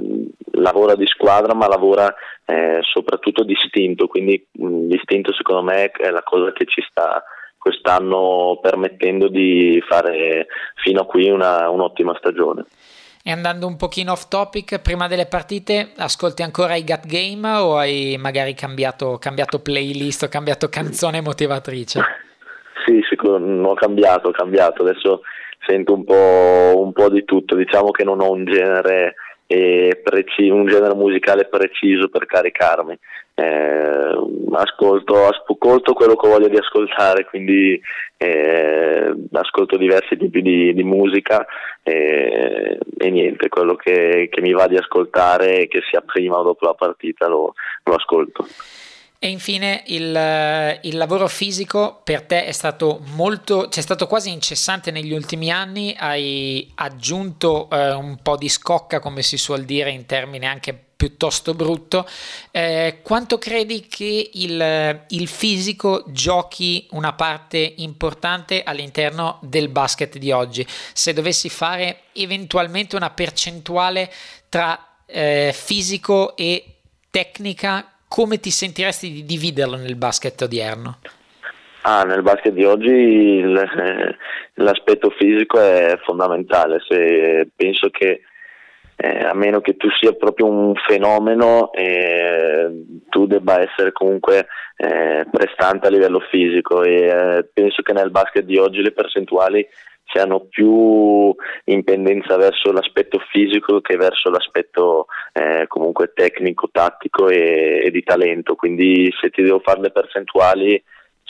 lavora 0.54 0.96
di 0.96 1.06
squadra 1.06 1.54
ma 1.54 1.68
lavora 1.68 2.14
eh, 2.46 2.80
soprattutto 2.82 3.44
distinto, 3.44 4.08
quindi 4.08 4.46
mh, 4.52 4.88
distinto 4.88 5.34
secondo 5.34 5.64
me 5.64 5.92
è 5.92 6.10
la 6.10 6.24
cosa 6.24 6.52
che 6.52 6.66
ci 6.66 6.82
sta 6.90 7.24
quest'anno 7.58 8.60
permettendo 8.62 9.28
di 9.28 9.82
fare 9.88 10.46
fino 10.84 11.02
a 11.02 11.06
qui 11.06 11.30
una, 11.30 11.68
un'ottima 11.70 12.16
stagione. 12.16 12.66
E 13.24 13.32
andando 13.32 13.66
un 13.66 13.76
pochino 13.76 14.12
off 14.12 14.28
topic, 14.28 14.80
prima 14.82 15.08
delle 15.08 15.26
partite 15.26 15.94
ascolti 15.98 16.44
ancora 16.44 16.76
i 16.76 16.84
Gut 16.84 17.08
Game 17.08 17.50
o 17.50 17.76
hai 17.78 18.18
magari 18.20 18.54
cambiato, 18.54 19.18
cambiato 19.18 19.62
playlist 19.62 20.22
o 20.22 20.28
cambiato 20.28 20.70
canzone 20.70 21.22
motivatrice? 21.22 22.02
Sì, 22.84 23.02
sicuro, 23.10 23.36
ho 23.38 23.74
cambiato, 23.76 24.30
ho 24.30 24.32
cambiato, 24.32 24.82
adesso 24.82 25.22
sento 25.66 25.94
un 25.94 26.04
po', 26.04 26.74
un 26.78 26.92
po', 26.92 27.10
di 27.10 27.24
tutto, 27.24 27.56
diciamo 27.56 27.92
che 27.92 28.04
non 28.04 28.22
ho 28.22 28.32
un 28.32 28.46
genere, 28.46 29.16
eh, 29.48 30.02
preci- 30.04 30.50
un 30.50 30.66
genere 30.66 30.94
musicale 30.94 31.46
preciso 31.46 32.10
per 32.10 32.26
caricarmi, 32.26 32.98
eh, 33.36 34.16
ascolto, 34.52 35.28
ascolto, 35.28 35.94
quello 35.94 36.16
che 36.16 36.28
voglio 36.28 36.48
di 36.48 36.58
ascoltare, 36.58 37.26
quindi 37.26 37.80
eh, 38.18 39.14
ascolto 39.32 39.78
diversi 39.78 40.16
tipi 40.18 40.42
di, 40.42 40.74
di 40.74 40.84
musica 40.84 41.46
e, 41.84 42.78
e, 42.98 43.10
niente, 43.10 43.50
quello 43.50 43.76
che, 43.76 44.30
che, 44.32 44.42
mi 44.42 44.54
va 44.54 44.68
di 44.68 44.78
ascoltare, 44.78 45.68
che 45.68 45.82
sia 45.90 46.02
prima 46.02 46.38
o 46.38 46.44
dopo 46.44 46.66
la 46.66 46.74
partita, 46.74 47.28
lo, 47.28 47.54
lo 47.84 47.94
ascolto. 47.94 48.46
E 49.18 49.30
infine 49.30 49.84
il, 49.88 50.80
il, 50.82 50.98
lavoro 50.98 51.28
fisico 51.28 52.02
per 52.04 52.24
te 52.24 52.46
è 52.46 52.52
stato 52.52 53.02
molto, 53.14 53.68
c'è 53.70 53.82
stato 53.82 54.08
quasi 54.08 54.32
incessante 54.32 54.92
negli 54.92 55.14
ultimi 55.14 55.50
anni, 55.50 55.96
hai 55.98 56.72
aggiunto 56.76 57.70
eh, 57.72 57.92
un 57.94 58.18
po' 58.22 58.38
di 58.38 58.50
scocca 58.50 59.00
come 59.00 59.24
si 59.24 59.38
suol 59.38 59.64
dire 59.64 59.90
in 59.90 60.06
termini 60.06 60.46
anche 60.46 60.86
piuttosto 60.96 61.54
brutto. 61.54 62.08
Eh, 62.52 63.00
quanto 63.04 63.38
credi 63.38 63.88
che 63.88 64.30
il, 64.34 65.06
il, 65.10 65.28
fisico 65.28 66.04
giochi 66.08 66.88
una 66.92 67.14
parte 67.14 67.74
importante 67.78 68.64
all'interno 68.64 69.40
del 69.42 69.70
basket 69.70 70.18
di 70.18 70.32
oggi? 70.32 70.66
Se 70.94 71.14
dovessi 71.14 71.50
fare 71.50 72.04
eventualmente 72.14 72.96
una 72.96 73.10
percentuale 73.10 74.12
tra 74.50 74.80
eh, 75.06 75.52
fisico 75.54 76.36
e 76.36 76.78
tecnica, 77.10 77.95
come 78.16 78.40
ti 78.40 78.50
sentiresti 78.50 79.12
di 79.12 79.26
dividerlo 79.26 79.76
nel 79.76 79.98
basket 79.98 80.42
odierno? 80.44 81.00
Ah, 81.82 82.04
nel 82.04 82.22
basket 82.22 82.54
di 82.54 82.64
oggi 82.64 83.42
l'aspetto 84.54 85.10
fisico 85.10 85.60
è 85.60 86.00
fondamentale. 86.02 86.78
Se 86.88 87.50
penso 87.54 87.90
che 87.90 88.22
eh, 88.96 89.18
a 89.18 89.34
meno 89.34 89.60
che 89.60 89.76
tu 89.76 89.90
sia 90.00 90.14
proprio 90.14 90.46
un 90.46 90.76
fenomeno, 90.88 91.74
eh, 91.74 92.86
tu 93.10 93.28
debba 93.28 93.60
essere 93.60 93.92
comunque 93.92 94.48
eh, 94.78 95.26
prestante 95.30 95.88
a 95.88 95.90
livello 95.90 96.22
fisico 96.32 96.84
e 96.84 96.94
eh, 96.94 97.50
penso 97.52 97.82
che 97.82 97.92
nel 97.92 98.12
basket 98.12 98.46
di 98.46 98.56
oggi 98.56 98.82
le 98.82 98.94
percentuali 98.94 99.68
siano 100.06 100.46
più 100.50 101.36
in 101.66 101.84
pendenza 101.84 102.38
verso 102.38 102.72
l'aspetto 102.72 103.20
fisico 103.32 103.82
che 103.82 103.98
verso 103.98 104.30
l'aspetto 104.30 105.08
eh, 105.34 105.66
comunque 105.68 106.12
tecnico, 106.14 106.70
tattico 106.72 107.28
e, 107.28 107.82
e, 107.86 107.92
di 107.92 108.04
talento. 108.04 108.56
Quindi 108.56 109.14
se 109.20 109.30
ti 109.30 109.42
devo 109.42 109.60
fare 109.60 109.82
le 109.82 109.92
percentuali, 109.92 110.82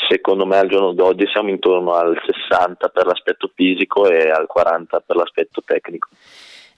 secondo 0.07 0.45
me 0.45 0.57
al 0.57 0.67
giorno 0.67 0.93
d'oggi 0.93 1.26
siamo 1.32 1.49
intorno 1.49 1.93
al 1.93 2.19
60 2.49 2.89
per 2.89 3.05
l'aspetto 3.05 3.51
fisico 3.55 4.07
e 4.07 4.30
al 4.30 4.47
40 4.47 4.99
per 4.99 5.15
l'aspetto 5.15 5.61
tecnico. 5.65 6.09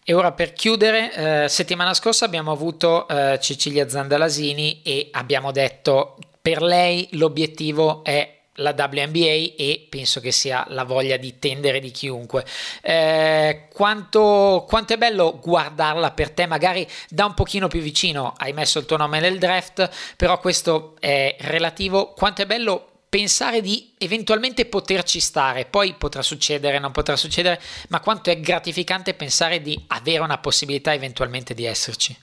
E 0.09 0.13
ora 0.13 0.31
per 0.31 0.53
chiudere, 0.53 1.43
eh, 1.43 1.49
settimana 1.49 1.93
scorsa 1.93 2.23
abbiamo 2.23 2.51
avuto 2.51 3.05
eh, 3.09 3.37
Cecilia 3.41 3.89
Zandalasini 3.89 4.81
e 4.81 5.09
abbiamo 5.11 5.51
detto 5.51 6.15
per 6.41 6.61
lei 6.61 7.09
l'obiettivo 7.11 8.05
è 8.05 8.36
la 8.57 8.73
WNBA 8.77 9.53
e 9.57 9.87
penso 9.89 10.19
che 10.19 10.31
sia 10.31 10.65
la 10.69 10.83
voglia 10.83 11.17
di 11.17 11.39
tendere 11.39 11.79
di 11.79 11.91
chiunque. 11.91 12.45
Eh, 12.81 13.67
quanto, 13.73 14.65
quanto, 14.67 14.93
è 14.93 14.97
bello 14.97 15.39
guardarla 15.41 16.11
per 16.11 16.31
te, 16.31 16.45
magari 16.45 16.87
da 17.09 17.25
un 17.25 17.33
pochino 17.33 17.67
più 17.67 17.81
vicino, 17.81 18.33
hai 18.37 18.53
messo 18.53 18.79
il 18.79 18.85
tuo 18.85 18.97
nome 18.97 19.19
nel 19.19 19.37
draft, 19.37 20.15
però 20.15 20.39
questo 20.39 20.95
è 20.99 21.35
relativo. 21.41 22.13
Quanto 22.13 22.41
è 22.41 22.45
bello 22.45 22.87
pensare 23.09 23.61
di 23.61 23.93
eventualmente 23.97 24.65
poterci 24.65 25.19
stare, 25.19 25.65
poi 25.65 25.95
potrà 25.97 26.21
succedere, 26.21 26.79
non 26.79 26.91
potrà 26.91 27.15
succedere, 27.15 27.59
ma 27.89 27.99
quanto 27.99 28.29
è 28.29 28.39
gratificante 28.39 29.13
pensare 29.13 29.61
di 29.61 29.81
avere 29.87 30.19
una 30.19 30.37
possibilità 30.39 30.93
eventualmente 30.93 31.53
di 31.53 31.65
esserci. 31.65 32.15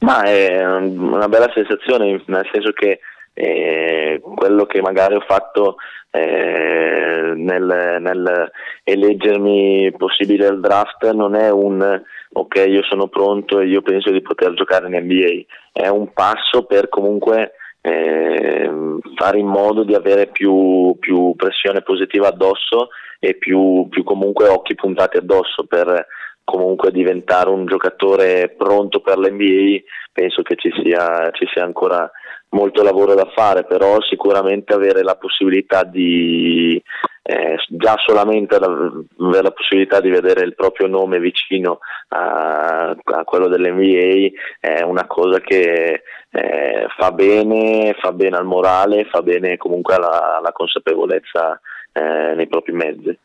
Ma 0.00 0.22
è 0.24 0.64
una 0.64 1.28
bella 1.28 1.50
sensazione, 1.54 2.22
nel 2.26 2.48
senso 2.52 2.72
che 2.72 3.00
eh, 3.38 4.18
quello 4.22 4.64
che 4.64 4.80
magari 4.80 5.14
ho 5.14 5.20
fatto 5.20 5.76
eh, 6.10 7.32
nel, 7.36 7.98
nel, 8.00 8.50
eleggermi 8.82 9.92
possibile 9.94 10.46
al 10.46 10.60
draft 10.60 11.10
non 11.10 11.34
è 11.34 11.50
un 11.50 12.02
ok 12.32 12.64
io 12.66 12.82
sono 12.84 13.08
pronto 13.08 13.60
e 13.60 13.66
io 13.66 13.82
penso 13.82 14.10
di 14.10 14.22
poter 14.22 14.54
giocare 14.54 14.86
in 14.86 15.04
NBA, 15.04 15.44
è 15.70 15.88
un 15.88 16.14
passo 16.14 16.64
per 16.64 16.88
comunque 16.88 17.52
eh, 17.82 18.70
fare 19.16 19.38
in 19.38 19.46
modo 19.46 19.84
di 19.84 19.94
avere 19.94 20.28
più, 20.28 20.96
più 20.98 21.34
pressione 21.36 21.82
positiva 21.82 22.28
addosso 22.28 22.88
e 23.18 23.34
più, 23.34 23.86
più, 23.90 24.02
comunque 24.02 24.48
occhi 24.48 24.74
puntati 24.74 25.18
addosso 25.18 25.66
per 25.66 26.06
comunque 26.42 26.90
diventare 26.90 27.50
un 27.50 27.66
giocatore 27.66 28.54
pronto 28.56 29.00
per 29.00 29.18
l'NBA 29.18 29.82
penso 30.12 30.40
che 30.40 30.56
ci 30.56 30.72
sia, 30.82 31.28
ci 31.32 31.46
sia 31.52 31.62
ancora 31.62 32.10
molto 32.50 32.82
lavoro 32.82 33.14
da 33.14 33.30
fare, 33.34 33.64
però 33.64 34.00
sicuramente 34.02 34.72
avere 34.72 35.02
la 35.02 35.16
possibilità 35.16 35.82
di 35.82 36.82
eh, 37.28 37.56
già 37.68 37.96
solamente 38.06 38.54
avere 38.54 39.42
la 39.42 39.50
possibilità 39.50 40.00
di 40.00 40.10
vedere 40.10 40.44
il 40.44 40.54
proprio 40.54 40.86
nome 40.86 41.18
vicino 41.18 41.80
a, 42.08 42.90
a 42.90 43.24
quello 43.24 43.48
dell'NBA 43.48 44.28
è 44.60 44.82
una 44.82 45.06
cosa 45.06 45.40
che 45.40 46.02
eh, 46.30 46.86
fa 46.96 47.10
bene, 47.10 47.96
fa 47.98 48.12
bene 48.12 48.36
al 48.36 48.44
morale, 48.44 49.06
fa 49.06 49.22
bene 49.22 49.56
comunque 49.56 49.94
alla, 49.94 50.36
alla 50.36 50.52
consapevolezza 50.52 51.60
eh, 51.92 52.34
nei 52.34 52.46
propri 52.46 52.72
mezzi. 52.72 53.18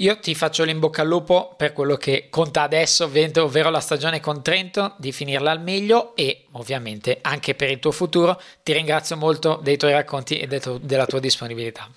Io 0.00 0.20
ti 0.20 0.36
faccio 0.36 0.62
l'in 0.62 0.78
bocca 0.78 1.02
al 1.02 1.08
lupo 1.08 1.54
per 1.56 1.72
quello 1.72 1.96
che 1.96 2.28
conta 2.30 2.62
adesso, 2.62 3.06
ovvero 3.06 3.68
la 3.68 3.80
stagione 3.80 4.20
con 4.20 4.44
Trento, 4.44 4.94
di 4.96 5.10
finirla 5.10 5.50
al 5.50 5.60
meglio 5.60 6.14
e 6.14 6.44
ovviamente 6.52 7.18
anche 7.20 7.56
per 7.56 7.68
il 7.68 7.80
tuo 7.80 7.90
futuro. 7.90 8.40
Ti 8.62 8.72
ringrazio 8.72 9.16
molto 9.16 9.58
dei 9.60 9.76
tuoi 9.76 9.90
racconti 9.90 10.38
e 10.38 10.46
della 10.46 11.04
tua 11.04 11.18
disponibilità. 11.18 11.88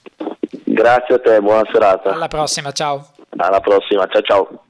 Grazie 0.63 1.13
a 1.13 1.19
te, 1.19 1.39
buona 1.41 1.61
serata. 1.71 2.11
Alla 2.11 2.27
prossima, 2.27 2.71
ciao. 2.71 3.07
Alla 3.37 3.59
prossima, 3.59 4.07
ciao 4.07 4.21
ciao. 4.23 4.63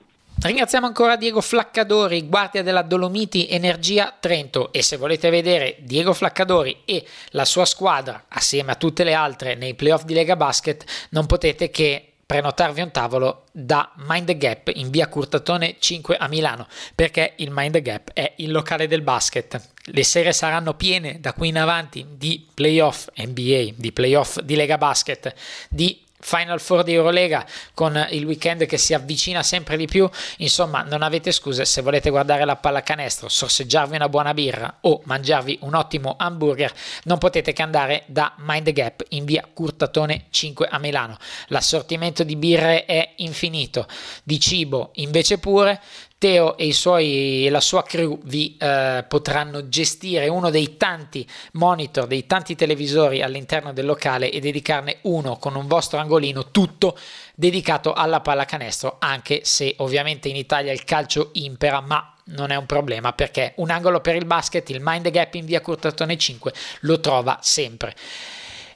Ringraziamo 0.43 0.87
ancora 0.87 1.15
Diego 1.15 1.39
Flaccadori, 1.39 2.27
guardia 2.27 2.63
della 2.63 2.81
Dolomiti 2.81 3.47
Energia 3.47 4.13
Trento 4.19 4.73
e 4.73 4.81
se 4.81 4.97
volete 4.97 5.29
vedere 5.29 5.77
Diego 5.79 6.13
Flaccadori 6.13 6.81
e 6.83 7.05
la 7.29 7.45
sua 7.45 7.63
squadra 7.63 8.25
assieme 8.27 8.71
a 8.71 8.75
tutte 8.75 9.05
le 9.05 9.13
altre 9.13 9.55
nei 9.55 9.73
playoff 9.73 10.03
di 10.03 10.15
Lega 10.15 10.35
Basket 10.35 10.83
non 11.11 11.27
potete 11.27 11.69
che 11.69 12.10
prenotarvi 12.31 12.79
un 12.79 12.91
tavolo 12.91 13.43
da 13.51 13.91
Mind 14.07 14.27
the 14.27 14.37
Gap 14.37 14.71
in 14.75 14.89
via 14.89 15.09
Curtatone 15.09 15.75
5 15.79 16.15
a 16.15 16.29
Milano, 16.29 16.65
perché 16.95 17.33
il 17.39 17.49
Mind 17.51 17.73
the 17.73 17.81
Gap 17.81 18.11
è 18.13 18.35
il 18.37 18.51
locale 18.51 18.87
del 18.87 19.01
basket. 19.01 19.61
Le 19.87 20.03
sere 20.05 20.31
saranno 20.31 20.75
piene 20.75 21.19
da 21.19 21.33
qui 21.33 21.49
in 21.49 21.57
avanti 21.57 22.05
di 22.15 22.47
playoff 22.53 23.09
NBA, 23.17 23.73
di 23.75 23.91
playoff 23.91 24.39
di 24.39 24.55
Lega 24.55 24.77
Basket, 24.77 25.33
di 25.69 26.00
Final 26.21 26.61
Four 26.61 26.83
di 26.83 26.93
Eurolega 26.93 27.45
con 27.73 28.07
il 28.11 28.25
weekend 28.25 28.65
che 28.65 28.77
si 28.77 28.93
avvicina 28.93 29.43
sempre 29.43 29.77
di 29.77 29.87
più. 29.87 30.09
Insomma, 30.37 30.83
non 30.83 31.01
avete 31.01 31.31
scuse 31.31 31.65
se 31.65 31.81
volete 31.81 32.09
guardare 32.09 32.45
la 32.45 32.55
pallacanestro, 32.55 33.27
sorseggiarvi 33.27 33.95
una 33.95 34.09
buona 34.09 34.33
birra 34.33 34.77
o 34.81 35.01
mangiarvi 35.03 35.59
un 35.61 35.75
ottimo 35.75 36.15
hamburger, 36.17 36.73
non 37.03 37.17
potete 37.17 37.53
che 37.53 37.61
andare 37.61 38.03
da 38.07 38.33
Mind 38.37 38.71
Gap 38.71 39.03
in 39.09 39.25
via 39.25 39.47
Curtatone 39.51 40.25
5 40.29 40.67
a 40.67 40.77
Milano. 40.79 41.17
L'assortimento 41.47 42.23
di 42.23 42.35
birre 42.35 42.85
è 42.85 43.13
infinito, 43.17 43.87
di 44.23 44.39
cibo 44.39 44.91
invece 44.95 45.37
pure. 45.37 45.81
Teo 46.21 46.55
e, 46.55 46.71
suoi, 46.71 47.47
la 47.49 47.59
sua 47.59 47.81
crew 47.81 48.19
vi 48.25 48.55
eh, 48.59 49.03
potranno 49.07 49.69
gestire 49.69 50.27
uno 50.27 50.51
dei 50.51 50.77
tanti 50.77 51.27
monitor, 51.53 52.05
dei 52.05 52.27
tanti 52.27 52.53
televisori 52.53 53.23
all'interno 53.23 53.73
del 53.73 53.87
locale 53.87 54.29
e 54.29 54.39
dedicarne 54.39 54.99
uno 55.01 55.37
con 55.37 55.55
un 55.55 55.65
vostro 55.65 55.97
angolino 55.97 56.51
tutto 56.51 56.95
dedicato 57.33 57.93
alla 57.93 58.19
pallacanestro, 58.19 58.97
anche 58.99 59.39
se 59.45 59.73
ovviamente 59.79 60.29
in 60.29 60.35
Italia 60.35 60.71
il 60.71 60.83
calcio 60.83 61.31
impera, 61.33 61.81
ma 61.81 62.15
non 62.25 62.51
è 62.51 62.55
un 62.55 62.67
problema 62.67 63.13
perché 63.13 63.53
un 63.55 63.71
angolo 63.71 63.99
per 63.99 64.15
il 64.15 64.25
basket, 64.25 64.69
il 64.69 64.79
Mind 64.79 65.09
Gap 65.09 65.33
in 65.33 65.45
via 65.45 65.59
Curtatone 65.59 66.19
5 66.19 66.53
lo 66.81 66.99
trova 66.99 67.39
sempre. 67.41 67.95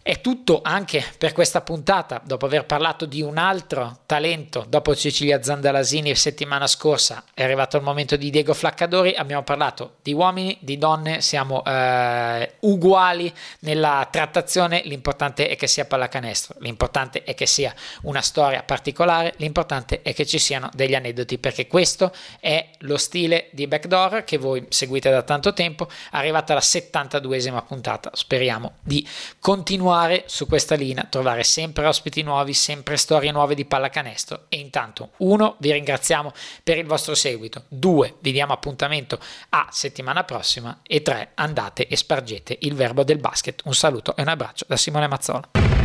È 0.07 0.21
tutto 0.21 0.61
anche 0.63 1.03
per 1.17 1.33
questa 1.33 1.61
puntata, 1.61 2.21
dopo 2.23 2.45
aver 2.45 2.67
parlato 2.67 3.07
di 3.07 3.23
un 3.23 3.39
altro 3.39 4.01
talento, 4.05 4.63
dopo 4.69 4.95
Cecilia 4.95 5.41
Zandalasini 5.41 6.13
settimana 6.13 6.67
scorsa 6.67 7.23
è 7.33 7.41
arrivato 7.41 7.75
il 7.77 7.81
momento 7.81 8.15
di 8.15 8.29
Diego 8.29 8.53
Flaccadori, 8.53 9.15
abbiamo 9.15 9.41
parlato 9.41 9.95
di 10.03 10.13
uomini, 10.13 10.59
di 10.61 10.77
donne, 10.77 11.21
siamo 11.21 11.63
eh, 11.65 12.53
uguali 12.59 13.33
nella 13.61 14.07
trattazione, 14.11 14.83
l'importante 14.85 15.49
è 15.49 15.55
che 15.55 15.65
sia 15.65 15.85
pallacanestro, 15.85 16.57
l'importante 16.59 17.23
è 17.23 17.33
che 17.33 17.47
sia 17.47 17.73
una 18.03 18.21
storia 18.21 18.61
particolare, 18.61 19.33
l'importante 19.37 20.03
è 20.03 20.13
che 20.13 20.27
ci 20.27 20.37
siano 20.37 20.69
degli 20.75 20.93
aneddoti, 20.93 21.39
perché 21.39 21.65
questo 21.65 22.13
è 22.39 22.69
lo 22.81 22.97
stile 22.97 23.47
di 23.53 23.65
Backdoor 23.65 24.23
che 24.23 24.37
voi 24.37 24.67
seguite 24.69 25.09
da 25.09 25.23
tanto 25.23 25.51
tempo, 25.53 25.89
arrivata 26.11 26.51
alla 26.51 26.61
72esima 26.61 27.65
puntata, 27.65 28.11
speriamo 28.13 28.73
di 28.83 29.03
continuare 29.39 29.93
continuare 29.95 30.23
su 30.27 30.45
questa 30.45 30.75
linea, 30.75 31.07
trovare 31.09 31.43
sempre 31.43 31.85
ospiti 31.85 32.21
nuovi, 32.21 32.53
sempre 32.53 32.97
storie 32.97 33.31
nuove 33.31 33.55
di 33.55 33.63
pallacanestro 33.63 34.45
e 34.49 34.57
intanto 34.57 35.11
uno 35.17 35.55
vi 35.59 35.71
ringraziamo 35.71 36.33
per 36.63 36.77
il 36.77 36.85
vostro 36.85 37.15
seguito, 37.15 37.63
due 37.69 38.15
vi 38.19 38.33
diamo 38.33 38.53
appuntamento 38.53 39.17
a 39.49 39.67
settimana 39.71 40.23
prossima 40.23 40.79
e 40.83 41.01
tre 41.01 41.31
andate 41.35 41.87
e 41.87 41.95
spargete 41.95 42.57
il 42.61 42.75
verbo 42.75 43.03
del 43.03 43.19
basket. 43.19 43.61
Un 43.65 43.73
saluto 43.73 44.15
e 44.15 44.21
un 44.21 44.27
abbraccio 44.27 44.65
da 44.67 44.75
Simone 44.75 45.07
Mazzola. 45.07 45.84